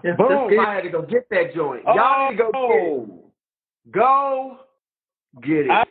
Yes, 0.05 0.17
Boom! 0.17 0.29
that's 0.29 0.51
good. 0.51 0.59
I 0.61 0.75
had 0.75 0.83
to 0.83 0.91
go 0.91 1.03
get 1.03 1.29
that 1.31 1.55
joint. 1.55 1.83
Y'all 1.85 2.31
need 2.31 2.37
to 2.37 2.43
go 2.43 2.51
get 2.53 2.61
it. 2.61 2.93
Oh, 2.93 3.23
Go 3.91 4.59
get 5.43 5.67
it. 5.67 5.71
I- 5.71 5.85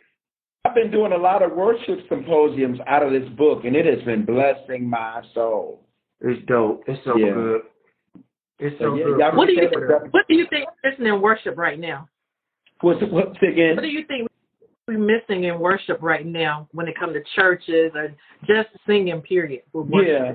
I've 0.64 0.74
been 0.74 0.90
doing 0.90 1.12
a 1.12 1.16
lot 1.16 1.42
of 1.42 1.52
worship 1.52 2.00
symposiums 2.08 2.80
out 2.88 3.02
of 3.04 3.12
this 3.12 3.28
book, 3.30 3.64
and 3.64 3.76
it 3.76 3.86
has 3.86 4.02
been 4.04 4.24
blessing 4.24 4.90
my 4.90 5.22
soul. 5.32 5.86
It's 6.20 6.44
dope. 6.46 6.82
It's 6.88 7.02
so 7.04 7.16
Yeah. 7.16 7.32
good. 7.32 7.62
It's 8.58 8.76
So, 8.78 8.84
so 8.86 8.94
yeah, 8.96 9.04
good. 9.04 9.36
What 9.36 9.46
do 9.46 9.52
you 9.52 9.60
think? 9.60 9.72
check 9.74 9.82
it 9.82 9.90
out. 9.92 10.12
What 10.12 10.26
do 10.28 10.34
you 10.34 10.46
think 10.46 10.68
we're 10.82 11.14
in 11.14 11.20
worship 11.20 11.56
right 11.56 11.78
now? 11.78 12.08
What's 12.80 13.02
what's 13.04 13.40
again? 13.42 13.76
What 13.76 13.82
do 13.82 13.88
you 13.88 14.04
think 14.04 14.25
we're 14.86 14.98
missing 14.98 15.44
in 15.44 15.58
worship 15.58 15.98
right 16.00 16.26
now 16.26 16.68
when 16.72 16.86
it 16.86 16.98
comes 16.98 17.14
to 17.14 17.22
churches 17.34 17.92
or 17.94 18.14
just 18.46 18.68
singing? 18.86 19.20
Period. 19.22 19.62
Yeah. 19.74 20.34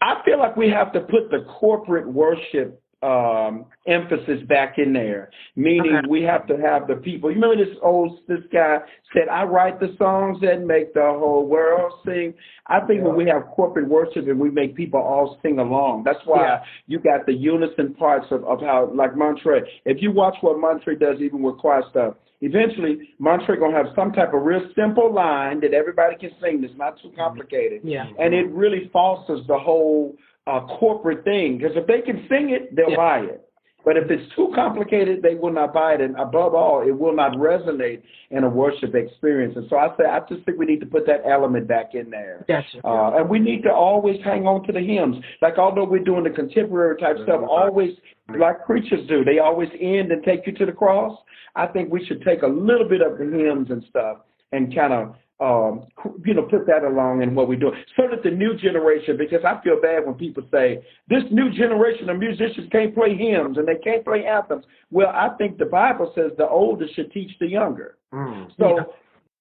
I 0.00 0.22
feel 0.24 0.38
like 0.38 0.56
we 0.56 0.68
have 0.68 0.92
to 0.92 1.00
put 1.00 1.30
the 1.30 1.46
corporate 1.58 2.06
worship 2.06 2.80
um 3.02 3.64
emphasis 3.86 4.40
back 4.48 4.74
in 4.78 4.92
there. 4.92 5.30
Meaning 5.54 5.94
Okay. 5.98 6.06
we 6.08 6.22
have 6.22 6.46
to 6.48 6.56
have 6.56 6.88
the 6.88 6.96
people. 6.96 7.30
You 7.30 7.36
remember 7.40 7.64
this 7.64 7.76
old 7.80 8.18
this 8.26 8.40
guy 8.52 8.78
said, 9.12 9.28
I 9.30 9.44
write 9.44 9.78
the 9.78 9.94
songs 9.98 10.38
that 10.40 10.62
make 10.64 10.94
the 10.94 11.02
whole 11.02 11.46
world 11.46 11.92
sing. 12.04 12.34
I 12.66 12.80
think 12.80 13.04
when 13.04 13.14
we 13.14 13.26
have 13.28 13.46
corporate 13.54 13.88
worship 13.88 14.26
and 14.26 14.38
we 14.40 14.50
make 14.50 14.74
people 14.74 15.00
all 15.00 15.38
sing 15.42 15.60
along, 15.60 16.02
that's 16.04 16.24
why 16.24 16.42
Yeah. 16.44 16.62
you 16.88 16.98
got 16.98 17.24
the 17.24 17.34
unison 17.34 17.94
parts 17.94 18.26
of, 18.32 18.44
of 18.44 18.60
how 18.60 18.90
like 18.92 19.14
Montrae. 19.14 19.62
If 19.84 20.02
you 20.02 20.10
watch 20.10 20.36
what 20.40 20.56
Montrae 20.56 20.98
does 20.98 21.20
even 21.20 21.40
with 21.40 21.56
choir 21.58 21.82
stuff, 21.90 22.14
eventually 22.40 23.10
Montrae 23.20 23.60
gonna 23.60 23.76
have 23.76 23.94
some 23.94 24.12
type 24.12 24.34
of 24.34 24.42
real 24.42 24.62
simple 24.74 25.12
line 25.12 25.60
that 25.60 25.72
everybody 25.72 26.16
can 26.16 26.30
sing 26.42 26.60
that's 26.62 26.74
not 26.76 27.00
too 27.00 27.12
complicated 27.16 27.82
Yeah. 27.84 28.06
and 28.18 28.34
it 28.34 28.48
really 28.50 28.88
fosters 28.92 29.46
the 29.46 29.58
whole 29.58 30.16
uh, 30.48 30.66
corporate 30.78 31.24
thing. 31.24 31.58
Because 31.58 31.76
if 31.76 31.86
they 31.86 32.00
can 32.00 32.26
sing 32.28 32.50
it, 32.50 32.74
they'll 32.74 32.90
Yeah. 32.90 32.96
buy 32.96 33.20
it. 33.20 33.42
But 33.84 33.96
if 33.96 34.10
it's 34.10 34.34
too 34.34 34.50
complicated, 34.54 35.22
they 35.22 35.34
will 35.34 35.52
not 35.52 35.72
buy 35.72 35.94
it. 35.94 36.00
And 36.00 36.14
above 36.18 36.54
all, 36.54 36.82
it 36.86 36.90
will 36.90 37.14
not 37.14 37.32
resonate 37.34 38.02
in 38.30 38.44
a 38.44 38.48
worship 38.48 38.94
experience. 38.94 39.56
And 39.56 39.66
so 39.70 39.78
I 39.78 39.88
say, 39.96 40.04
I 40.04 40.20
just 40.28 40.44
think 40.44 40.58
we 40.58 40.66
need 40.66 40.80
to 40.80 40.86
put 40.86 41.06
that 41.06 41.22
element 41.24 41.68
back 41.68 41.94
in 41.94 42.10
there. 42.10 42.44
Gotcha. 42.48 42.80
Uh, 42.84 43.16
and 43.16 43.30
we 43.30 43.38
need 43.38 43.62
to 43.62 43.72
always 43.72 44.20
hang 44.22 44.46
on 44.46 44.64
to 44.64 44.72
the 44.72 44.80
hymns. 44.80 45.16
Like, 45.40 45.58
although 45.58 45.84
we're 45.84 46.04
doing 46.04 46.24
the 46.24 46.30
contemporary 46.30 46.98
type 46.98 47.16
stuff, 47.22 47.40
always 47.48 47.92
like 48.36 48.66
preachers 48.66 49.06
do, 49.08 49.24
they 49.24 49.38
always 49.38 49.70
end 49.80 50.12
and 50.12 50.22
take 50.22 50.46
you 50.46 50.52
to 50.54 50.66
the 50.66 50.72
cross. 50.72 51.16
I 51.54 51.66
think 51.66 51.90
we 51.90 52.04
should 52.04 52.22
take 52.22 52.42
a 52.42 52.46
little 52.46 52.88
bit 52.88 53.00
of 53.00 53.16
the 53.16 53.24
hymns 53.24 53.70
and 53.70 53.82
stuff 53.88 54.18
and 54.52 54.74
kind 54.74 54.92
of, 54.92 55.14
um, 55.40 55.86
you 56.24 56.34
know, 56.34 56.42
put 56.42 56.66
that 56.66 56.82
along 56.82 57.22
in 57.22 57.34
what 57.34 57.46
we 57.46 57.56
do, 57.56 57.70
so 57.96 58.08
that 58.10 58.22
the 58.24 58.30
new 58.30 58.56
generation. 58.56 59.16
Because 59.16 59.44
I 59.44 59.60
feel 59.62 59.80
bad 59.80 60.04
when 60.04 60.14
people 60.14 60.42
say 60.50 60.84
this 61.08 61.22
new 61.30 61.50
generation 61.50 62.08
of 62.10 62.18
musicians 62.18 62.68
can't 62.72 62.94
play 62.94 63.16
hymns 63.16 63.56
and 63.56 63.66
they 63.66 63.76
can't 63.76 64.04
play 64.04 64.24
anthems. 64.26 64.64
Well, 64.90 65.08
I 65.08 65.30
think 65.38 65.58
the 65.58 65.66
Bible 65.66 66.12
says 66.14 66.32
the 66.36 66.48
older 66.48 66.86
should 66.94 67.12
teach 67.12 67.30
the 67.38 67.46
younger. 67.46 67.98
Mm. 68.12 68.48
So 68.58 68.78
Yeah. 68.78 68.84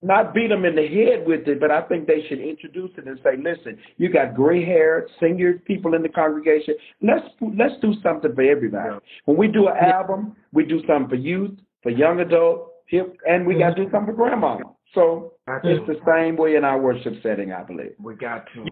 not 0.04 0.34
beat 0.36 0.50
them 0.50 0.66
in 0.66 0.76
the 0.76 0.86
head 0.88 1.26
with 1.26 1.48
it, 1.48 1.60
but 1.60 1.72
I 1.72 1.82
think 1.82 2.06
they 2.06 2.22
should 2.28 2.40
introduce 2.40 2.92
it 2.98 3.08
and 3.08 3.20
say, 3.24 3.36
listen, 3.36 3.80
you 3.98 4.10
got 4.10 4.36
gray 4.36 4.64
hair, 4.64 5.08
senior 5.20 5.54
people 5.66 5.96
in 5.96 6.04
the 6.04 6.10
congregation. 6.10 6.76
Let's 7.02 7.26
let's 7.58 7.74
do 7.82 7.94
something 8.04 8.36
for 8.36 8.44
everybody. 8.44 8.90
Yeah. 8.94 9.00
When 9.26 9.38
we 9.38 9.48
do 9.48 9.68
an 9.68 9.78
album, 9.78 10.36
we 10.54 10.64
do 10.66 10.80
something 10.86 11.10
for 11.10 11.16
youth, 11.16 11.58
for 11.82 11.90
young 11.90 12.20
adult, 12.20 12.74
hip, 12.86 13.18
and 13.28 13.48
we 13.48 13.58
got 13.58 13.76
to 13.76 13.86
do 13.86 13.92
something 13.92 14.14
for 14.16 14.30
grandma. 14.30 14.60
So 14.93 15.34
Got 15.47 15.65
it's 15.65 15.86
the 15.88 16.00
same 16.08 16.38
way 16.38 16.56
in 16.56 16.63
our 16.63 16.80
worship 16.80 17.13
setting, 17.21 17.52
I 17.52 17.63
believe. 17.63 17.93
We 18.00 18.15
got 18.15 18.45
to. 18.56 18.65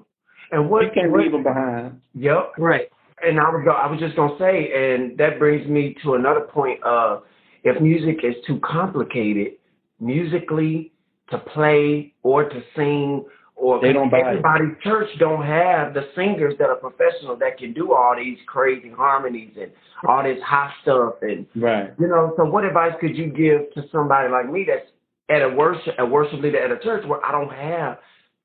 And 0.52 0.70
what? 0.70 0.84
We 0.84 0.90
can't 0.92 1.12
what- 1.12 1.22
leave 1.22 1.32
them 1.32 1.44
behind. 1.44 2.02
Yep. 2.14 2.54
Right. 2.58 2.90
And 3.24 3.40
I 3.40 3.44
was 3.50 3.62
go, 3.66 3.72
I 3.72 3.90
was 3.90 4.00
just 4.00 4.16
gonna 4.16 4.38
say, 4.38 4.72
and 4.94 5.18
that 5.18 5.40
brings 5.40 5.68
me 5.68 5.96
to 6.04 6.16
another 6.16 6.42
point 6.42 6.82
of 6.84 7.24
if 7.64 7.82
music 7.82 8.24
is 8.24 8.36
too 8.46 8.60
complicated, 8.60 9.54
musically, 10.00 10.92
to 11.30 11.38
play 11.40 12.14
or 12.24 12.48
to 12.48 12.62
sing 12.76 13.26
or 13.56 13.80
They 13.82 13.94
don't 13.94 14.10
buy 14.12 14.20
everybody's 14.20 14.78
church 14.84 15.08
don't 15.18 15.44
have 15.44 15.94
the 15.94 16.10
singers 16.14 16.56
that 16.60 16.70
are 16.70 16.76
professional 16.76 17.38
that 17.38 17.58
can 17.58 17.72
do 17.74 17.94
all 17.94 18.14
these 18.16 18.38
crazy 18.48 18.90
harmonies 18.90 19.52
and 19.60 19.72
all 20.06 20.24
this 20.24 20.38
hot 20.44 20.72
stuff 20.82 21.14
and 21.22 21.46
Right. 21.56 21.92
you 21.98 22.08
know, 22.08 22.34
so 22.36 22.44
what 22.44 22.66
advice 22.66 22.94
could 23.00 23.18
you 23.18 23.28
give 23.28 23.72
to 23.74 23.88
somebody 23.94 24.30
like 24.30 24.52
me 24.52 24.66
that's 24.66 24.90
at 25.30 25.42
a 25.42 25.50
worship 25.50 25.96
a 26.00 26.06
worship 26.06 26.40
leader 26.42 26.60
at 26.64 26.72
a 26.72 26.78
church 26.84 27.06
where 27.08 27.24
I 27.26 27.32
don't 27.32 27.52
have 27.52 27.98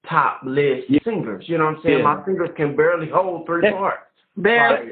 top 0.09 0.40
list 0.45 0.88
Yeah. 0.88 1.01
singers? 1.05 1.45
You 1.49 1.59
know 1.59 1.66
what 1.66 1.77
I'm 1.77 1.83
saying? 1.83 1.99
Yeah. 1.99 2.05
My 2.14 2.25
singers 2.25 2.51
can 2.57 2.75
barely 2.77 3.09
hold 3.09 3.47
three 3.47 3.71
parts. 3.73 4.05
Barely. 4.37 4.90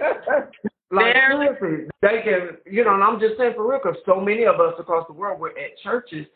Like 0.91 1.13
Barely. 1.15 1.47
seriously, 1.61 1.89
they 2.01 2.23
can, 2.25 2.57
you 2.71 2.83
know, 2.85 2.95
and 2.95 3.05
I'm 3.05 3.21
just 3.21 3.37
saying 3.37 3.53
for 3.57 3.69
real, 3.69 3.79
because 3.83 3.99
so 4.07 4.21
many 4.21 4.45
of 4.45 4.59
us 4.59 4.73
across 4.79 5.07
the 5.07 5.13
world, 5.13 5.39
we're 5.39 5.51
at 5.51 5.77
churches. 5.83 6.27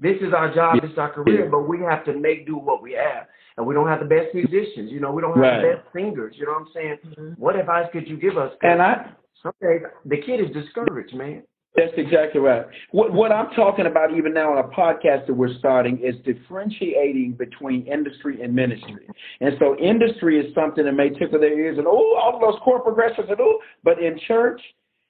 This 0.00 0.16
is 0.20 0.32
our 0.32 0.54
job, 0.54 0.76
Yeah. 0.76 0.82
this 0.82 0.92
is 0.92 0.98
our 0.98 1.10
career, 1.10 1.48
but 1.50 1.62
we 1.68 1.80
have 1.80 2.04
to 2.04 2.12
make 2.12 2.46
do 2.46 2.56
what 2.56 2.80
we 2.80 2.92
have, 2.92 3.26
and 3.56 3.66
we 3.66 3.74
don't 3.74 3.88
have 3.88 3.98
the 3.98 4.06
best 4.06 4.32
musicians. 4.34 4.92
You 4.92 5.00
know, 5.00 5.10
we 5.10 5.20
don't 5.20 5.34
have 5.34 5.42
Right. 5.42 5.62
the 5.62 5.76
best 5.82 5.92
singers. 5.92 6.34
You 6.38 6.46
know 6.46 6.52
what 6.52 6.60
I'm 6.62 6.68
saying? 6.72 6.98
Mhm. 7.18 7.38
What 7.38 7.56
advice 7.56 7.90
could 7.92 8.06
you 8.08 8.16
give 8.16 8.38
us? 8.38 8.54
And 8.62 8.80
I 8.80 9.06
some 9.42 9.52
days 9.60 9.82
the 10.04 10.18
kid 10.18 10.40
is 10.40 10.50
discouraged, 10.52 11.14
man. 11.16 11.42
That's 11.76 11.92
exactly 11.96 12.40
right. 12.40 12.66
What 12.90 13.12
what 13.12 13.30
I'm 13.30 13.50
talking 13.54 13.86
about 13.86 14.12
even 14.16 14.32
now 14.34 14.50
on 14.52 14.58
a 14.58 14.68
podcast 14.68 15.26
that 15.26 15.34
we're 15.34 15.56
starting 15.58 15.98
is 15.98 16.14
differentiating 16.24 17.36
between 17.38 17.86
industry 17.86 18.42
and 18.42 18.54
ministry. 18.54 19.06
And 19.40 19.54
so 19.58 19.76
industry 19.76 20.40
is 20.40 20.52
something 20.54 20.84
that 20.84 20.92
may 20.92 21.10
tickle 21.10 21.38
their 21.38 21.58
ears 21.58 21.78
and 21.78 21.86
oh, 21.86 22.18
all 22.20 22.34
of 22.34 22.40
those 22.40 22.58
chord 22.64 22.82
progressions 22.82 23.28
and 23.28 23.40
oh, 23.40 23.60
but 23.84 24.02
in 24.02 24.18
church, 24.26 24.60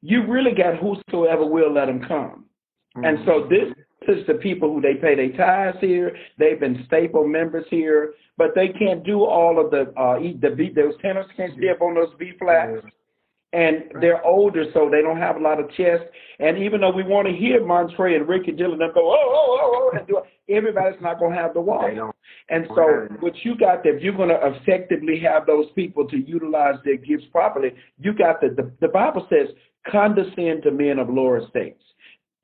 you 0.02 0.26
really 0.26 0.52
got 0.52 0.76
whosoever 0.76 1.46
will 1.46 1.72
let 1.72 1.86
them 1.86 2.04
come. 2.06 2.44
And 2.96 3.18
so 3.24 3.48
this 3.48 3.72
is 4.08 4.26
the 4.26 4.34
people 4.34 4.74
who 4.74 4.80
they 4.80 4.94
pay 4.94 5.14
their 5.14 5.30
tithes 5.36 5.78
here. 5.80 6.16
They've 6.38 6.58
been 6.58 6.82
staple 6.86 7.26
members 7.26 7.66
here, 7.70 8.14
but 8.36 8.48
they 8.54 8.68
can't 8.68 9.04
do 9.04 9.24
all 9.24 9.64
of 9.64 9.70
the 9.70 9.92
uh 9.98 10.20
eat 10.20 10.40
the 10.40 10.50
beat 10.50 10.74
those 10.74 10.94
tenors 11.00 11.26
can't 11.36 11.52
stay 11.56 11.70
up 11.70 11.80
on 11.80 11.94
those 11.94 12.12
B 12.18 12.32
flats 12.38 12.84
and 13.52 13.84
they're 14.00 14.24
older, 14.24 14.64
so 14.74 14.90
they 14.90 15.00
don't 15.00 15.16
have 15.18 15.37
a 15.37 15.40
lot 15.40 15.58
of 15.58 15.70
chest. 15.70 16.04
And 16.38 16.58
even 16.58 16.82
though 16.82 16.90
we 16.90 17.02
want 17.02 17.26
to 17.28 17.34
hear 17.34 17.61
Montrae 17.61 18.14
and 18.14 18.28
Ricky 18.28 18.52
Dillard 18.52 18.80
them 18.80 18.90
go, 18.92 19.11
oh, 19.11 19.16
oh, 19.16 19.58
oh, 19.62 19.90
oh, 19.92 19.98
and 19.98 20.06
do 20.06 20.18
it, 20.18 20.54
everybody's 20.54 21.00
not 21.00 21.18
going 21.18 21.32
to 21.34 21.38
have 21.38 21.54
the 21.54 21.61
walk. 21.61 21.87
They 21.88 21.94
don't. 21.94 22.14
And 22.50 22.66
so, 22.74 23.08
what 23.20 23.32
you 23.44 23.56
got 23.56 23.82
there, 23.82 23.96
if 23.96 24.02
you're 24.02 24.16
going 24.16 24.28
to 24.28 24.40
effectively 24.54 25.18
have 25.20 25.46
those 25.46 25.66
people 25.74 26.06
to 26.08 26.18
utilize 26.18 26.74
their 26.84 26.96
gifts 26.96 27.24
properly, 27.32 27.70
you 27.98 28.12
got 28.12 28.40
the, 28.42 28.50
the, 28.50 28.70
the 28.80 28.88
Bible 28.88 29.26
says, 29.30 29.48
condescend 29.90 30.62
to 30.64 30.70
men 30.70 30.98
of 30.98 31.08
lower 31.08 31.38
estates. 31.38 31.82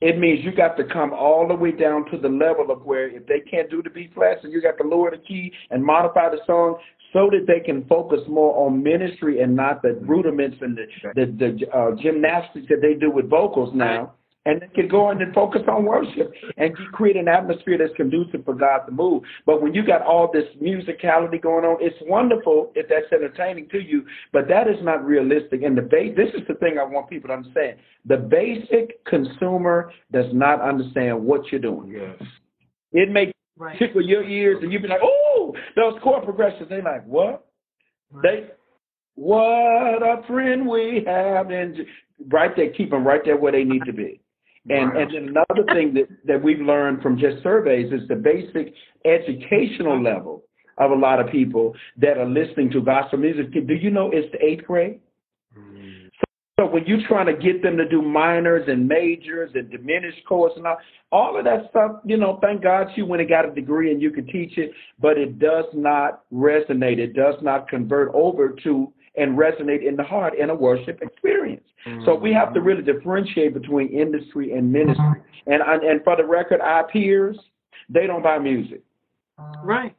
It 0.01 0.19
means 0.19 0.45
you 0.45 0.53
got 0.53 0.77
to 0.77 0.85
come 0.85 1.13
all 1.13 1.47
the 1.47 1.55
way 1.55 1.73
down 1.73 2.11
to 2.11 2.19
the 2.19 2.29
level 2.29 2.71
of 2.71 2.83
where 2.83 3.09
if 3.09 3.27
they 3.27 3.41
can't 3.41 3.71
do 3.71 3.83
the 3.83 3.91
B 3.91 4.11
flats 4.15 4.41
and 4.43 4.53
you 4.53 4.61
got 4.61 4.77
to 4.79 4.89
lower 4.89 5.11
the 5.11 5.19
key 5.19 5.53
and 5.71 5.85
modify 5.85 6.29
the 6.31 6.41
song 6.47 6.77
so 7.15 7.31
that 7.31 7.47
they 7.47 7.61
can 7.61 7.87
focus 7.87 8.19
more 8.29 8.67
on 8.67 8.83
ministry 8.83 9.41
and 9.41 9.55
not 9.57 9.81
the 9.83 9.95
rudiments 10.03 10.57
and 10.61 10.77
the, 10.77 10.87
the, 11.15 11.27
the 11.39 11.71
uh, 11.71 11.95
gymnastics 12.03 12.67
that 12.69 12.83
they 12.83 12.95
do 12.95 13.11
with 13.11 13.31
vocals 13.31 13.73
now. 13.75 14.13
And 14.47 14.61
they 14.61 14.67
can 14.75 14.89
go 14.89 15.11
in 15.11 15.23
and 15.23 15.33
focus 15.33 15.63
on 15.69 15.87
worship 15.87 16.31
and 16.59 16.77
create 16.93 17.17
an 17.17 17.29
atmosphere 17.29 17.79
that's 17.79 17.97
conducive 17.97 18.45
for 18.45 18.53
God 18.53 18.81
to 18.85 18.93
move. 18.93 19.23
But 19.47 19.63
when 19.63 19.73
you 19.73 19.87
got 19.87 20.03
all 20.03 20.31
this 20.31 20.45
musicality 20.61 21.41
going 21.41 21.65
on, 21.65 21.79
it's 21.81 21.97
wonderful 22.03 22.71
if 22.75 22.87
that's 22.91 23.11
entertaining 23.11 23.71
to 23.71 23.79
you, 23.81 24.05
but 24.35 24.47
that 24.49 24.69
is 24.69 24.77
not 24.83 25.03
realistic. 25.03 25.63
And 25.63 25.79
the 25.79 25.83
ba- 25.83 26.13
this 26.15 26.29
is 26.35 26.47
the 26.47 26.57
thing 26.57 26.77
I 26.79 26.85
want 26.85 27.09
people 27.09 27.29
to 27.29 27.35
understand. 27.35 27.79
The 28.05 28.19
basic 28.19 29.03
consumer 29.07 29.91
does 30.13 30.27
not 30.35 30.61
understand 30.61 31.25
what 31.25 31.51
you're 31.51 31.61
doing. 31.63 31.89
Yes. 31.89 32.29
It 32.93 33.11
may 33.11 33.33
Right. 33.57 33.79
tickle 33.79 34.03
your 34.03 34.25
ears 34.25 34.59
and 34.63 34.73
you'd 34.73 34.83
be 34.83 34.89
like, 34.89 35.01
oh, 35.01 35.34
those 35.77 35.95
chord 36.03 36.25
progressions. 36.25 36.69
They 36.69 36.83
like, 36.83 37.05
what? 37.07 37.47
They, 38.23 38.47
what 39.15 40.03
a 40.03 40.23
friend 40.27 40.67
we 40.67 41.03
have. 41.07 41.51
And 41.51 41.77
right 42.31 42.51
there, 42.57 42.71
keep 42.71 42.91
them 42.91 43.07
right 43.07 43.21
there 43.25 43.37
where 43.37 43.53
they 43.53 43.65
need 43.65 43.85
to 43.87 43.93
be. 43.93 44.21
And, 44.71 44.95
Wow. 44.95 45.01
and 45.03 45.11
then 45.13 45.29
another 45.29 45.75
thing 45.75 45.93
that, 45.93 46.09
that 46.25 46.43
we've 46.43 46.59
learned 46.59 47.03
from 47.03 47.19
just 47.19 47.43
surveys 47.43 47.93
is 47.93 48.09
the 48.09 48.15
basic 48.17 48.73
educational 49.05 50.03
level 50.03 50.45
of 50.79 50.91
a 50.91 50.95
lot 50.95 51.21
of 51.21 51.31
people 51.31 51.75
that 51.99 52.17
are 52.17 52.25
listening 52.25 52.71
to 52.71 52.81
gospel 52.81 53.19
music. 53.19 53.53
Do 53.53 53.75
you 53.75 53.91
know 53.91 54.11
it's 54.11 54.33
the 54.33 54.43
eighth 54.43 54.65
grade? 54.65 55.01
So 56.59 56.67
when 56.67 56.87
you're 56.87 57.07
trying 57.09 57.27
to 57.27 57.33
get 57.33 57.63
them 57.63 57.77
to 57.79 57.89
do 57.89 58.01
minors 58.01 58.69
and 58.69 58.87
majors 58.87 59.51
and 59.55 59.69
diminished 59.71 60.25
chords 60.29 60.55
and 60.57 60.67
all, 60.67 60.79
all 61.11 61.37
of 61.37 61.45
that 61.45 61.69
stuff, 61.71 61.97
you 62.05 62.17
know, 62.17 62.39
thank 62.41 62.63
God 62.63 62.89
you 62.95 63.07
went 63.07 63.21
and 63.21 63.29
got 63.29 63.45
a 63.45 63.53
degree 63.53 63.91
and 63.91 64.01
you 64.01 64.13
can 64.13 64.27
teach 64.27 64.57
it, 64.57 64.71
but 65.01 65.19
it 65.19 65.41
does 65.41 65.65
not 65.75 66.23
resonate. 66.33 66.99
It 66.99 67.15
does 67.15 67.35
not 67.43 67.69
convert 67.69 68.11
over 68.15 68.51
to 68.63 68.93
and 69.17 69.39
resonate 69.39 69.87
in 69.87 69.97
the 69.97 70.03
heart 70.03 70.39
in 70.39 70.51
a 70.51 70.55
worship 70.55 71.01
experience. 71.03 71.65
So 72.05 72.15
we 72.15 72.33
have 72.33 72.55
to 72.55 72.61
mm-hmm. 72.61 72.69
really 72.69 72.83
differentiate 72.83 73.53
between 73.53 73.89
industry 73.89 74.53
and 74.57 74.73
ministry. 74.73 75.21
And 75.47 75.63
and 75.63 76.03
for 76.03 76.17
the 76.17 76.25
record, 76.25 76.61
our 76.63 76.89
peers, 76.89 77.39
they 77.91 78.07
don't 78.07 78.23
buy 78.23 78.39
music. 78.39 78.81
Right. 79.63 79.95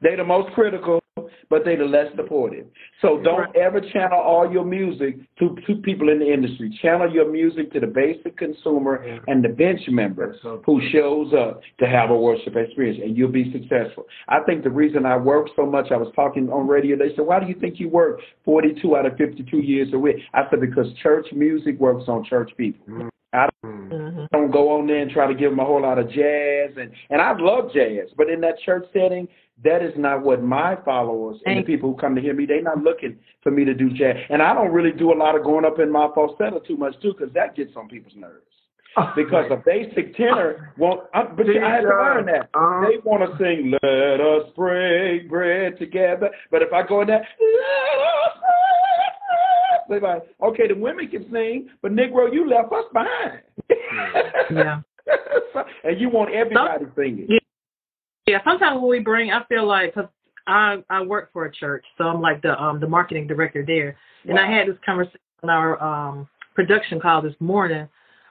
They're 0.00 0.16
the 0.16 0.24
most 0.24 0.54
critical, 0.54 1.00
but 1.48 1.64
they 1.64 1.76
the 1.76 1.84
less 1.84 2.06
supportive. 2.16 2.66
So 3.00 3.20
don't 3.22 3.54
ever 3.56 3.80
channel 3.80 4.18
all 4.18 4.50
your 4.50 4.64
music 4.64 5.16
to, 5.38 5.56
to 5.66 5.76
people 5.82 6.08
in 6.08 6.18
the 6.18 6.32
industry. 6.32 6.76
Channel 6.82 7.12
your 7.12 7.30
music 7.30 7.72
to 7.72 7.80
the 7.80 7.86
basic 7.86 8.36
consumer 8.36 9.20
and 9.28 9.44
the 9.44 9.48
bench 9.48 9.80
member 9.88 10.36
who 10.66 10.80
shows 10.90 11.32
up 11.32 11.60
to 11.78 11.86
have 11.86 12.10
a 12.10 12.16
worship 12.16 12.56
experience, 12.56 13.00
and 13.02 13.16
you'll 13.16 13.30
be 13.30 13.52
successful. 13.52 14.04
I 14.28 14.40
think 14.40 14.64
the 14.64 14.70
reason 14.70 15.06
I 15.06 15.16
work 15.16 15.48
so 15.54 15.64
much, 15.64 15.92
I 15.92 15.96
was 15.96 16.12
talking 16.16 16.48
on 16.50 16.66
radio. 16.66 16.96
They 16.96 17.14
said, 17.14 17.24
"Why 17.24 17.38
do 17.38 17.46
you 17.46 17.54
think 17.54 17.78
you 17.78 17.88
work 17.88 18.20
42 18.44 18.96
out 18.96 19.06
of 19.06 19.16
52 19.16 19.58
years 19.58 19.92
a 19.92 19.98
week?" 19.98 20.16
I 20.32 20.48
said, 20.50 20.60
"Because 20.60 20.92
church 20.94 21.26
music 21.32 21.78
works 21.78 22.08
on 22.08 22.24
church 22.24 22.50
people." 22.56 23.10
I 23.34 23.48
Mhm. 23.64 24.28
don't 24.30 24.50
go 24.50 24.70
on 24.70 24.86
there 24.86 24.98
and 24.98 25.10
try 25.10 25.26
to 25.26 25.34
give 25.34 25.50
them 25.50 25.58
a 25.58 25.64
whole 25.64 25.82
lot 25.82 25.98
of 25.98 26.08
jazz 26.08 26.76
and 26.76 26.92
and 27.10 27.20
I 27.20 27.32
love 27.36 27.72
jazz, 27.72 28.08
but 28.16 28.28
in 28.30 28.40
that 28.42 28.58
church 28.60 28.86
setting, 28.92 29.28
that 29.62 29.82
is 29.82 29.96
not 29.96 30.22
what 30.22 30.42
my 30.42 30.76
followers 30.84 31.40
and 31.46 31.58
the 31.58 31.62
people 31.62 31.90
who 31.90 31.96
come 31.96 32.14
to 32.14 32.20
hear 32.20 32.34
me, 32.34 32.46
they're 32.46 32.62
not 32.62 32.82
looking 32.82 33.18
for 33.42 33.50
me 33.50 33.64
to 33.64 33.74
do 33.74 33.90
jazz. 33.90 34.16
And 34.30 34.42
I 34.42 34.54
don't 34.54 34.72
really 34.72 34.92
do 34.92 35.12
a 35.12 35.18
lot 35.18 35.34
of 35.36 35.44
going 35.44 35.64
up 35.64 35.78
in 35.78 35.90
my 35.90 36.08
falsetto 36.14 36.60
too 36.60 36.76
much 36.76 36.98
too, 37.00 37.12
because 37.12 37.32
that 37.34 37.54
gets 37.56 37.76
on 37.76 37.88
people's 37.88 38.16
nerves. 38.16 38.40
Because 39.16 39.50
a 39.50 39.56
basic 39.56 40.16
tenor 40.16 40.72
won't. 40.78 41.02
I, 41.12 41.24
but 41.24 41.46
I 41.50 41.68
had 41.68 41.80
to 41.80 41.88
learn 41.88 42.26
that. 42.26 42.48
Uh-huh. 42.54 42.86
They 42.86 42.98
want 42.98 43.28
to 43.28 43.36
sing 43.42 43.72
"Let 43.82 44.20
us 44.20 44.52
break 44.54 45.28
bread 45.28 45.78
together," 45.80 46.30
but 46.52 46.62
if 46.62 46.72
I 46.72 46.86
go 46.86 47.00
in 47.00 47.08
there, 47.08 47.26
"Let 47.40 47.98
us 48.24 48.38
break 48.38 49.03
bread," 49.88 50.02
they're 50.02 50.14
like, 50.14 50.22
"Okay, 50.42 50.68
the 50.68 50.74
women 50.74 51.08
can 51.08 51.30
sing, 51.30 51.68
but 51.82 51.92
Negro, 51.92 52.32
you 52.32 52.48
left 52.48 52.72
us 52.72 52.84
behind." 52.92 53.42
Yeah. 54.50 54.80
and 55.84 56.00
you 56.00 56.08
want 56.08 56.32
everybody 56.32 56.86
singing. 56.96 57.26
Yeah. 57.28 57.38
Yeah, 58.26 58.38
sometimes 58.42 58.80
when 58.80 58.90
we 58.90 59.00
bring, 59.00 59.30
I 59.32 59.44
feel 59.44 59.66
like 59.66 59.94
cause 59.94 60.06
I 60.46 60.82
I 60.88 61.02
work 61.02 61.30
for 61.32 61.44
a 61.44 61.52
church, 61.52 61.84
so 61.98 62.04
I'm 62.04 62.22
like 62.22 62.40
the 62.42 62.60
um 62.60 62.80
the 62.80 62.88
marketing 62.88 63.26
director 63.26 63.64
there, 63.66 63.96
and 64.26 64.38
I 64.38 64.50
had 64.50 64.68
this 64.68 64.76
conversation 64.84 65.20
on 65.42 65.50
our 65.50 65.82
um 65.82 66.28
production 66.54 67.00
call 67.00 67.20
this 67.20 67.34
morning. 67.40 67.86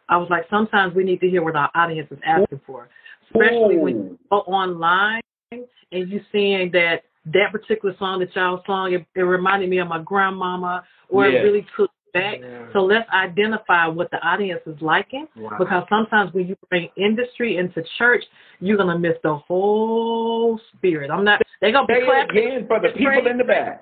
I 0.09 0.17
was 0.17 0.29
like, 0.29 0.45
sometimes 0.49 0.95
we 0.95 1.03
need 1.03 1.19
to 1.21 1.29
hear 1.29 1.43
what 1.43 1.55
our 1.55 1.69
audience 1.75 2.07
is 2.11 2.19
asking 2.25 2.61
for, 2.65 2.89
especially 3.27 3.77
when 3.77 3.95
you 3.95 4.19
go 4.29 4.39
online 4.39 5.21
and 5.51 6.09
you're 6.09 6.21
seeing 6.31 6.71
that 6.71 7.03
that 7.25 7.51
particular 7.51 7.95
song 7.97 8.19
that 8.19 8.35
y'all 8.35 8.61
sung, 8.67 8.93
it, 8.93 9.05
it 9.15 9.21
reminded 9.21 9.69
me 9.69 9.77
of 9.79 9.87
my 9.87 10.01
grandmama, 10.01 10.83
or 11.09 11.27
Yeah. 11.27 11.39
it 11.39 11.43
really 11.43 11.65
took 11.77 11.89
back. 12.13 12.39
Yeah. 12.41 12.67
So 12.73 12.79
let's 12.83 13.09
identify 13.09 13.87
what 13.87 14.11
the 14.11 14.17
audience 14.17 14.61
is 14.67 14.79
liking 14.81 15.27
Wow. 15.35 15.55
because 15.57 15.83
sometimes 15.89 16.31
when 16.33 16.47
you 16.47 16.55
bring 16.69 16.89
industry 16.95 17.57
into 17.57 17.83
church, 17.97 18.23
you're 18.59 18.77
gonna 18.77 18.99
miss 18.99 19.15
the 19.23 19.35
whole 19.35 20.59
spirit. 20.75 21.09
I'm 21.09 21.23
not. 21.23 21.41
They're 21.59 21.71
gonna 21.71 21.87
be 21.87 21.95
Say 21.95 22.05
clapping. 22.05 22.37
again 22.37 22.67
for 22.67 22.79
the 22.79 22.89
people 22.89 23.25
in 23.27 23.37
the 23.37 23.43
back. 23.43 23.79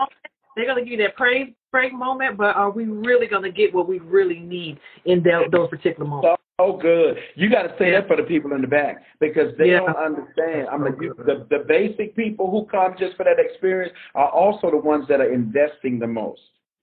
They're 0.55 0.65
gonna 0.65 0.81
give 0.81 0.91
you 0.91 0.97
that 0.97 1.15
praise 1.15 1.51
break 1.71 1.93
moment, 1.93 2.37
but 2.37 2.55
are 2.55 2.69
we 2.71 2.85
really 2.85 3.27
gonna 3.27 3.51
get 3.51 3.73
what 3.73 3.87
we 3.87 3.99
really 3.99 4.39
need 4.39 4.79
in 5.05 5.23
tho- 5.23 5.47
those 5.51 5.69
particular 5.69 6.07
moments? 6.09 6.40
So 6.59 6.77
good. 6.77 7.17
You 7.35 7.49
got 7.49 7.63
to 7.63 7.75
say 7.79 7.91
Yeah. 7.91 8.01
that 8.01 8.07
for 8.07 8.15
the 8.17 8.23
people 8.23 8.53
in 8.53 8.61
the 8.61 8.67
back 8.67 9.03
because 9.19 9.55
they 9.57 9.71
Yeah. 9.71 9.79
don't 9.79 9.95
understand. 9.95 10.67
I 10.69 10.77
mean, 10.77 10.95
you, 11.01 11.13
the 11.17 11.45
the 11.49 11.59
basic 11.59 12.15
people 12.15 12.51
who 12.51 12.65
come 12.65 12.95
just 12.97 13.15
for 13.17 13.23
that 13.23 13.39
experience 13.39 13.93
are 14.15 14.29
also 14.29 14.69
the 14.69 14.77
ones 14.77 15.07
that 15.07 15.21
are 15.21 15.31
investing 15.31 15.97
the 15.99 16.07
most. 16.07 16.41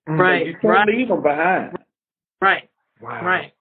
Mm. 0.08 0.18
Right. 0.18 0.46
You 0.46 0.52
can't 0.54 0.64
right. 0.64 0.88
leave 0.88 1.08
them 1.08 1.22
behind. 1.22 1.76
Right. 2.40 2.68
Wow. 3.00 3.24
Right. 3.24 3.52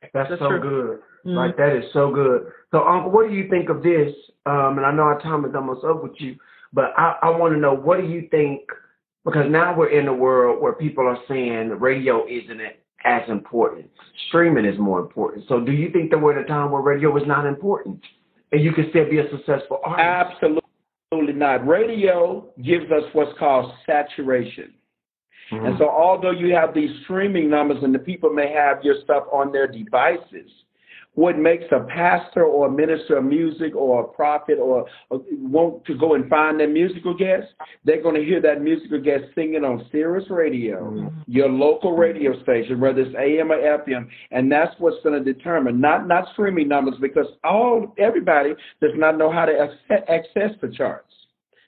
Right. 0.00 0.10
That's, 0.12 0.30
so 0.38 0.48
true. 0.48 0.60
good. 0.60 1.02
Mhm. 1.24 1.36
Like 1.36 1.56
that 1.56 1.74
is 1.74 1.90
so 1.92 2.10
good. 2.10 2.52
So, 2.70 2.86
Uncle, 2.86 3.10
what 3.10 3.28
do 3.28 3.34
you 3.34 3.48
think 3.48 3.68
of 3.68 3.82
this? 3.82 4.14
Um, 4.46 4.76
and 4.78 4.84
I 4.86 4.92
know 4.92 5.02
our 5.02 5.20
time 5.20 5.44
is 5.44 5.54
almost 5.54 5.84
up 5.84 6.02
with 6.02 6.20
you, 6.20 6.36
but 6.72 6.92
I, 6.96 7.16
I 7.22 7.30
want 7.30 7.54
to 7.54 7.60
know 7.60 7.74
what 7.74 8.00
do 8.00 8.06
you 8.06 8.28
think? 8.30 8.60
Because 9.24 9.50
now 9.50 9.74
we're 9.74 9.88
in 9.88 10.06
a 10.08 10.12
world 10.12 10.60
where 10.60 10.74
people 10.74 11.06
are 11.06 11.18
saying 11.26 11.70
radio 11.80 12.26
isn't 12.26 12.60
as 13.04 13.22
important. 13.28 13.90
Streaming 14.28 14.64
is 14.64 14.78
more 14.78 15.00
important. 15.00 15.44
So, 15.48 15.60
do 15.60 15.72
you 15.72 15.90
think 15.90 16.10
there 16.10 16.18
were 16.18 16.38
a 16.38 16.46
time 16.46 16.70
where 16.70 16.82
radio 16.82 17.10
was 17.10 17.24
not 17.26 17.46
important? 17.46 18.02
and 18.54 18.62
you 18.62 18.72
could 18.72 18.88
still 18.90 19.10
be 19.10 19.18
a 19.18 19.28
successful 19.30 19.80
artist. 19.84 20.44
Absolutely 21.12 21.38
not. 21.38 21.66
Radio 21.66 22.52
gives 22.62 22.84
us 22.90 23.02
what's 23.12 23.36
called 23.38 23.72
saturation. 23.84 24.72
Mm-hmm. 25.52 25.66
And 25.66 25.78
so, 25.78 25.88
although 25.90 26.30
you 26.30 26.54
have 26.54 26.72
these 26.72 26.90
streaming 27.02 27.50
numbers 27.50 27.78
and 27.82 27.94
the 27.94 27.98
people 27.98 28.32
may 28.32 28.52
have 28.52 28.82
your 28.84 28.94
stuff 29.02 29.24
on 29.32 29.50
their 29.50 29.66
devices, 29.66 30.50
what 31.14 31.38
makes 31.38 31.64
a 31.70 31.84
pastor 31.84 32.44
or 32.44 32.66
a 32.66 32.70
minister 32.70 33.18
of 33.18 33.24
music 33.24 33.74
or 33.76 34.02
a 34.02 34.08
prophet 34.08 34.58
or, 34.58 34.86
or 35.10 35.22
want 35.32 35.84
to 35.84 35.96
go 35.96 36.14
and 36.14 36.28
find 36.28 36.58
their 36.58 36.68
musical 36.68 37.14
guest, 37.16 37.46
they're 37.84 38.02
going 38.02 38.16
to 38.16 38.24
hear 38.24 38.42
that 38.42 38.60
musical 38.60 39.00
guest 39.00 39.24
singing 39.34 39.64
on 39.64 39.86
Sirius 39.92 40.28
Radio, 40.28 40.90
mm-hmm. 40.90 41.20
your 41.26 41.48
local 41.48 41.96
radio 41.96 42.40
station, 42.42 42.80
whether 42.80 43.02
it's 43.02 43.14
AM 43.16 43.52
or 43.52 43.58
FM, 43.58 44.08
and 44.32 44.50
that's 44.50 44.74
what's 44.78 45.02
going 45.04 45.22
to 45.22 45.32
determine 45.32 45.80
not 45.80 46.08
not 46.08 46.26
streaming 46.32 46.68
numbers 46.68 46.94
because 47.00 47.26
all 47.44 47.94
everybody 47.98 48.50
does 48.80 48.92
not 48.94 49.16
know 49.16 49.30
how 49.30 49.44
to 49.44 49.68
access 50.08 50.50
the 50.60 50.72
charts. 50.76 51.12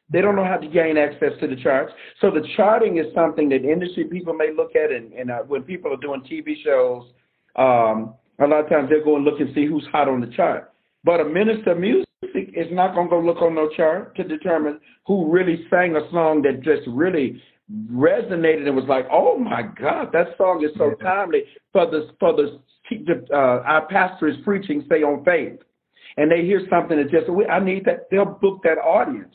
They 0.08 0.20
don't 0.20 0.36
know 0.36 0.44
how 0.44 0.56
to 0.56 0.68
gain 0.68 0.96
access 0.96 1.32
to 1.40 1.48
the 1.48 1.56
charts. 1.56 1.92
So 2.20 2.30
the 2.30 2.46
charting 2.56 2.98
is 2.98 3.06
something 3.14 3.48
that 3.48 3.64
industry 3.64 4.04
people 4.04 4.34
may 4.34 4.52
look 4.56 4.76
at, 4.76 4.92
and, 4.92 5.12
and 5.12 5.30
uh, 5.30 5.38
when 5.40 5.62
people 5.62 5.92
are 5.92 5.96
doing 5.96 6.22
TV 6.22 6.54
shows. 6.64 7.10
Um, 7.56 8.14
a 8.40 8.46
lot 8.46 8.64
of 8.64 8.70
times 8.70 8.90
they'll 8.90 9.04
go 9.04 9.16
and 9.16 9.24
look 9.24 9.40
and 9.40 9.54
see 9.54 9.66
who's 9.66 9.86
hot 9.92 10.08
on 10.08 10.20
the 10.20 10.26
chart. 10.28 10.72
But 11.04 11.20
a 11.20 11.24
minister 11.24 11.72
of 11.72 11.78
music 11.78 12.06
is 12.22 12.66
not 12.70 12.94
going 12.94 13.08
to 13.08 13.10
go 13.10 13.20
look 13.20 13.40
on 13.42 13.54
no 13.54 13.68
chart 13.76 14.16
to 14.16 14.24
determine 14.24 14.80
who 15.06 15.30
really 15.30 15.66
sang 15.70 15.96
a 15.96 16.10
song 16.10 16.42
that 16.42 16.62
just 16.62 16.86
really 16.88 17.40
resonated 17.92 18.66
and 18.66 18.76
was 18.76 18.86
like, 18.88 19.06
oh 19.10 19.38
my 19.38 19.62
God, 19.62 20.10
that 20.12 20.36
song 20.36 20.64
is 20.64 20.76
so 20.76 20.94
timely 21.02 21.44
for 21.72 21.86
the 21.86 22.10
for 22.20 22.32
the 22.34 22.60
uh, 23.32 23.36
our 23.36 23.86
pastor 23.88 24.28
is 24.28 24.36
preaching, 24.44 24.84
say 24.88 25.02
on 25.02 25.24
faith, 25.24 25.58
and 26.16 26.30
they 26.30 26.42
hear 26.42 26.60
something 26.70 26.96
that 26.96 27.10
just 27.10 27.26
I 27.50 27.58
need 27.58 27.84
that. 27.84 28.08
They'll 28.10 28.24
book 28.24 28.60
that 28.62 28.78
audience 28.78 29.34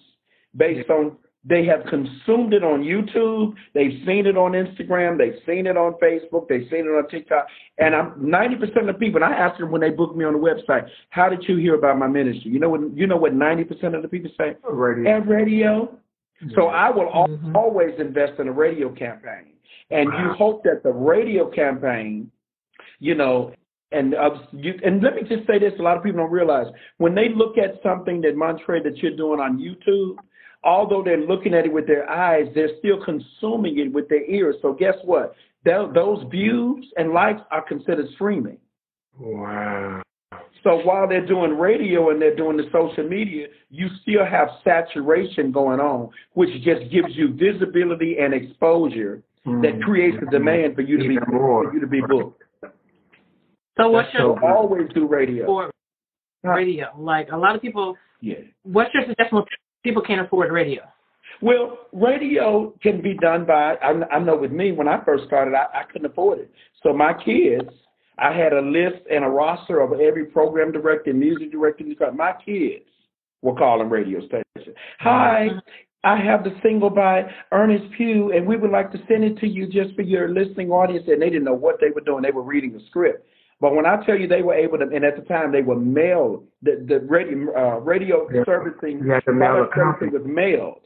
based 0.55 0.89
on 0.89 1.17
they 1.43 1.65
have 1.65 1.83
consumed 1.89 2.53
it 2.53 2.63
on 2.63 2.83
YouTube. 2.83 3.55
They've 3.73 3.99
seen 4.05 4.27
it 4.27 4.37
on 4.37 4.51
Instagram. 4.51 5.17
They've 5.17 5.39
seen 5.45 5.65
it 5.65 5.75
on 5.75 5.93
Facebook. 5.93 6.47
They've 6.47 6.67
seen 6.69 6.81
it 6.81 6.89
on 6.89 7.07
TikTok. 7.09 7.47
And 7.79 7.95
I'm 7.95 8.11
90% 8.19 8.81
of 8.81 8.85
the 8.85 8.93
people, 8.93 9.23
and 9.23 9.33
I 9.33 9.35
ask 9.35 9.59
them 9.59 9.71
when 9.71 9.81
they 9.81 9.89
book 9.89 10.15
me 10.15 10.23
on 10.23 10.33
the 10.33 10.39
website, 10.39 10.87
how 11.09 11.29
did 11.29 11.43
you 11.47 11.57
hear 11.57 11.75
about 11.75 11.97
my 11.97 12.07
ministry? 12.07 12.51
You 12.51 12.59
know 12.59 12.69
what, 12.69 12.95
you 12.95 13.07
know 13.07 13.17
what 13.17 13.33
90% 13.33 13.95
of 13.95 14.03
the 14.03 14.07
people 14.07 14.29
say? 14.37 14.55
Radio. 14.69 15.17
At 15.17 15.27
radio. 15.27 15.97
So 16.55 16.67
I 16.67 16.89
will 16.89 17.05
mm-hmm. 17.05 17.55
always 17.55 17.93
invest 17.99 18.39
in 18.39 18.47
a 18.47 18.51
radio 18.51 18.93
campaign. 18.93 19.53
And 19.89 20.09
wow. 20.09 20.23
you 20.23 20.33
hope 20.33 20.63
that 20.63 20.83
the 20.83 20.91
radio 20.91 21.49
campaign, 21.49 22.31
you 22.99 23.15
know, 23.15 23.53
and 23.91 24.15
uh, 24.15 24.29
you, 24.53 24.73
and 24.85 25.03
let 25.03 25.15
me 25.15 25.23
just 25.23 25.45
say 25.45 25.59
this: 25.59 25.73
a 25.77 25.81
lot 25.81 25.97
of 25.97 26.03
people 26.03 26.19
don't 26.19 26.31
realize 26.31 26.67
when 26.97 27.13
they 27.13 27.27
look 27.27 27.57
at 27.57 27.81
something 27.83 28.21
that 28.21 28.35
Montrae 28.35 28.81
that 28.83 28.97
you're 28.97 29.17
doing 29.17 29.41
on 29.41 29.59
YouTube, 29.59 30.15
although 30.63 31.03
they're 31.03 31.25
looking 31.25 31.53
at 31.53 31.65
it 31.65 31.73
with 31.73 31.87
their 31.87 32.09
eyes, 32.09 32.47
they're 32.53 32.77
still 32.79 33.03
consuming 33.03 33.79
it 33.79 33.91
with 33.91 34.07
their 34.09 34.23
ears. 34.29 34.55
So 34.61 34.73
guess 34.73 34.95
what? 35.03 35.35
those 35.63 36.25
views 36.31 36.85
and 36.97 37.11
likes 37.11 37.41
are 37.51 37.61
considered 37.61 38.07
streaming. 38.15 38.57
Wow. 39.19 40.01
So 40.63 40.77
while 40.83 41.07
they're 41.07 41.25
doing 41.25 41.57
radio 41.57 42.11
and 42.11 42.21
they're 42.21 42.35
doing 42.35 42.57
the 42.57 42.65
social 42.71 43.07
media, 43.07 43.47
you 43.69 43.87
still 44.01 44.25
have 44.25 44.47
saturation 44.63 45.51
going 45.51 45.79
on, 45.79 46.09
which 46.33 46.49
just 46.63 46.91
gives 46.91 47.09
you 47.15 47.33
visibility 47.33 48.17
and 48.19 48.33
exposure 48.33 49.23
mm-hmm. 49.45 49.61
that 49.61 49.81
creates 49.83 50.17
a 50.25 50.29
demand 50.29 50.75
for 50.75 50.81
you 50.81 50.97
to 50.97 51.07
be 51.07 51.17
for 51.29 51.73
you 51.73 51.79
to 51.79 51.87
be 51.87 52.01
booked. 52.01 52.43
So 53.77 53.89
what 53.89 54.05
should 54.11 54.19
so 54.19 54.39
always 54.43 54.87
do 54.93 55.07
radio? 55.07 55.45
For 55.45 55.71
radio, 56.43 56.87
like 56.97 57.29
a 57.31 57.37
lot 57.37 57.55
of 57.55 57.61
people. 57.61 57.95
Yeah. 58.21 58.35
What's 58.63 58.93
your 58.93 59.03
suggestion 59.07 59.43
people 59.83 60.01
can't 60.01 60.21
afford 60.21 60.51
radio? 60.51 60.83
Well, 61.41 61.87
radio 61.91 62.73
can 62.83 63.01
be 63.01 63.15
done 63.15 63.45
by, 63.45 63.75
I, 63.75 63.93
I 64.11 64.19
know 64.19 64.37
with 64.37 64.51
me, 64.51 64.71
when 64.71 64.87
I 64.87 65.03
first 65.03 65.25
started, 65.25 65.55
I, 65.55 65.65
I 65.79 65.83
couldn't 65.91 66.11
afford 66.11 66.39
it. 66.39 66.51
So 66.83 66.93
my 66.93 67.13
kids, 67.13 67.69
I 68.19 68.31
had 68.31 68.53
a 68.53 68.61
list 68.61 69.03
and 69.09 69.23
a 69.23 69.27
roster 69.27 69.79
of 69.79 69.99
every 69.99 70.25
program 70.25 70.71
director, 70.71 71.13
music 71.13 71.51
director. 71.51 71.83
My 72.13 72.33
kids 72.45 72.85
were 73.41 73.55
calling 73.55 73.89
radio 73.89 74.19
stations. 74.19 74.77
Hi, 74.99 75.47
mm-hmm. 75.49 75.59
I 76.03 76.17
have 76.23 76.43
the 76.43 76.51
single 76.61 76.89
by 76.89 77.23
Earnest 77.51 77.85
Pugh, 77.97 78.31
and 78.35 78.45
we 78.45 78.57
would 78.57 78.71
like 78.71 78.91
to 78.91 78.99
send 79.07 79.23
it 79.23 79.37
to 79.39 79.47
you 79.47 79.65
just 79.67 79.95
for 79.95 80.03
your 80.03 80.29
listening 80.29 80.69
audience. 80.69 81.05
And 81.07 81.21
they 81.21 81.29
didn't 81.29 81.45
know 81.45 81.53
what 81.53 81.77
they 81.79 81.89
were 81.89 82.01
doing. 82.01 82.21
They 82.21 82.31
were 82.31 82.43
reading 82.43 82.73
the 82.73 82.81
script. 82.87 83.27
But 83.61 83.75
when 83.75 83.85
I 83.85 84.03
tell 84.05 84.19
you 84.19 84.27
they 84.27 84.41
were 84.41 84.55
able 84.55 84.79
to, 84.79 84.85
and 84.85 85.05
at 85.05 85.15
the 85.15 85.21
time 85.21 85.51
they 85.51 85.61
were 85.61 85.79
mailed, 85.79 86.45
the, 86.63 86.83
the 86.85 86.99
radio, 87.01 87.55
uh, 87.55 87.79
radio 87.79 88.27
yeah. 88.33 88.41
servicing, 88.43 89.05
mail 89.05 89.69
servicing 89.75 90.11
was 90.11 90.23
mailed. 90.25 90.81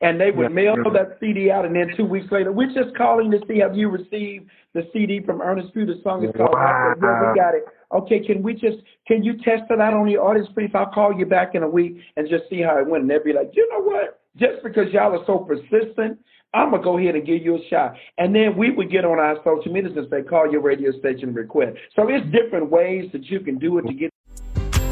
And 0.00 0.20
they 0.20 0.30
would 0.30 0.44
yeah. 0.44 0.48
mail 0.48 0.76
that 0.92 1.18
CD 1.20 1.50
out, 1.50 1.64
and 1.64 1.74
then 1.74 1.90
two 1.96 2.04
weeks 2.04 2.26
later, 2.30 2.52
we're 2.52 2.72
just 2.72 2.96
calling 2.96 3.30
to 3.30 3.40
see 3.48 3.58
have 3.58 3.76
you 3.76 3.88
received 3.88 4.48
the 4.74 4.88
CD 4.92 5.20
from 5.24 5.40
Earnest 5.40 5.72
Pugh. 5.72 5.86
The 5.86 6.00
song 6.02 6.24
is 6.24 6.32
called 6.36 6.52
wow. 6.52 6.94
said, 6.94 7.02
yeah, 7.02 7.32
we 7.32 7.38
got 7.38 7.54
it. 7.54 7.64
Okay, 7.92 8.20
can 8.26 8.42
we 8.42 8.52
just 8.52 8.78
can 9.06 9.22
you 9.22 9.34
test 9.38 9.62
it 9.70 9.80
out 9.80 9.94
on 9.94 10.06
the 10.06 10.16
audience, 10.16 10.48
please? 10.52 10.70
I'll 10.74 10.92
call 10.92 11.14
you 11.18 11.24
back 11.24 11.54
in 11.54 11.62
a 11.62 11.68
week 11.68 11.96
and 12.16 12.28
just 12.28 12.44
see 12.50 12.60
how 12.60 12.78
it 12.78 12.86
went. 12.86 13.02
And 13.02 13.10
they'd 13.10 13.24
be 13.24 13.32
like, 13.32 13.52
you 13.54 13.66
know 13.70 13.80
what? 13.80 14.20
Just 14.36 14.62
because 14.62 14.92
y'all 14.92 15.18
are 15.18 15.24
so 15.26 15.38
persistent, 15.38 16.18
I'm 16.54 16.70
gonna 16.70 16.82
go 16.82 16.98
ahead 16.98 17.14
and 17.14 17.26
give 17.26 17.42
you 17.42 17.56
a 17.56 17.68
shot. 17.68 17.96
And 18.18 18.34
then 18.34 18.56
we 18.56 18.70
would 18.70 18.90
get 18.90 19.04
on 19.04 19.18
our 19.18 19.36
social 19.44 19.72
media 19.72 19.90
and 19.94 20.08
say, 20.10 20.22
call 20.22 20.50
your 20.50 20.62
radio 20.62 20.90
station 20.98 21.28
and 21.28 21.36
request. 21.36 21.76
So 21.94 22.08
it's 22.08 22.24
different 22.32 22.70
ways 22.70 23.10
that 23.12 23.24
you 23.24 23.40
can 23.40 23.58
do 23.58 23.78
it 23.78 23.86
to 23.86 23.92
get. 23.92 24.10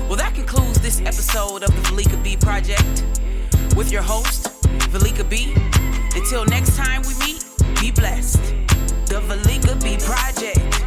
Well, 0.09 0.17
that 0.17 0.35
concludes 0.35 0.81
this 0.81 1.01
episode 1.01 1.63
of 1.63 1.75
the 1.75 1.81
Veleka 1.89 2.23
B 2.23 2.37
Project 2.37 3.05
with 3.77 3.91
your 3.91 4.03
host, 4.03 4.47
Veleka 4.91 5.29
B. 5.29 5.55
Until 6.15 6.45
next 6.45 6.77
time 6.77 7.03
we 7.03 7.15
meet, 7.27 7.45
be 7.81 7.91
blessed. 7.91 8.43
The 9.07 9.21
Velika 9.27 9.83
B 9.83 9.97
Project. 10.05 10.84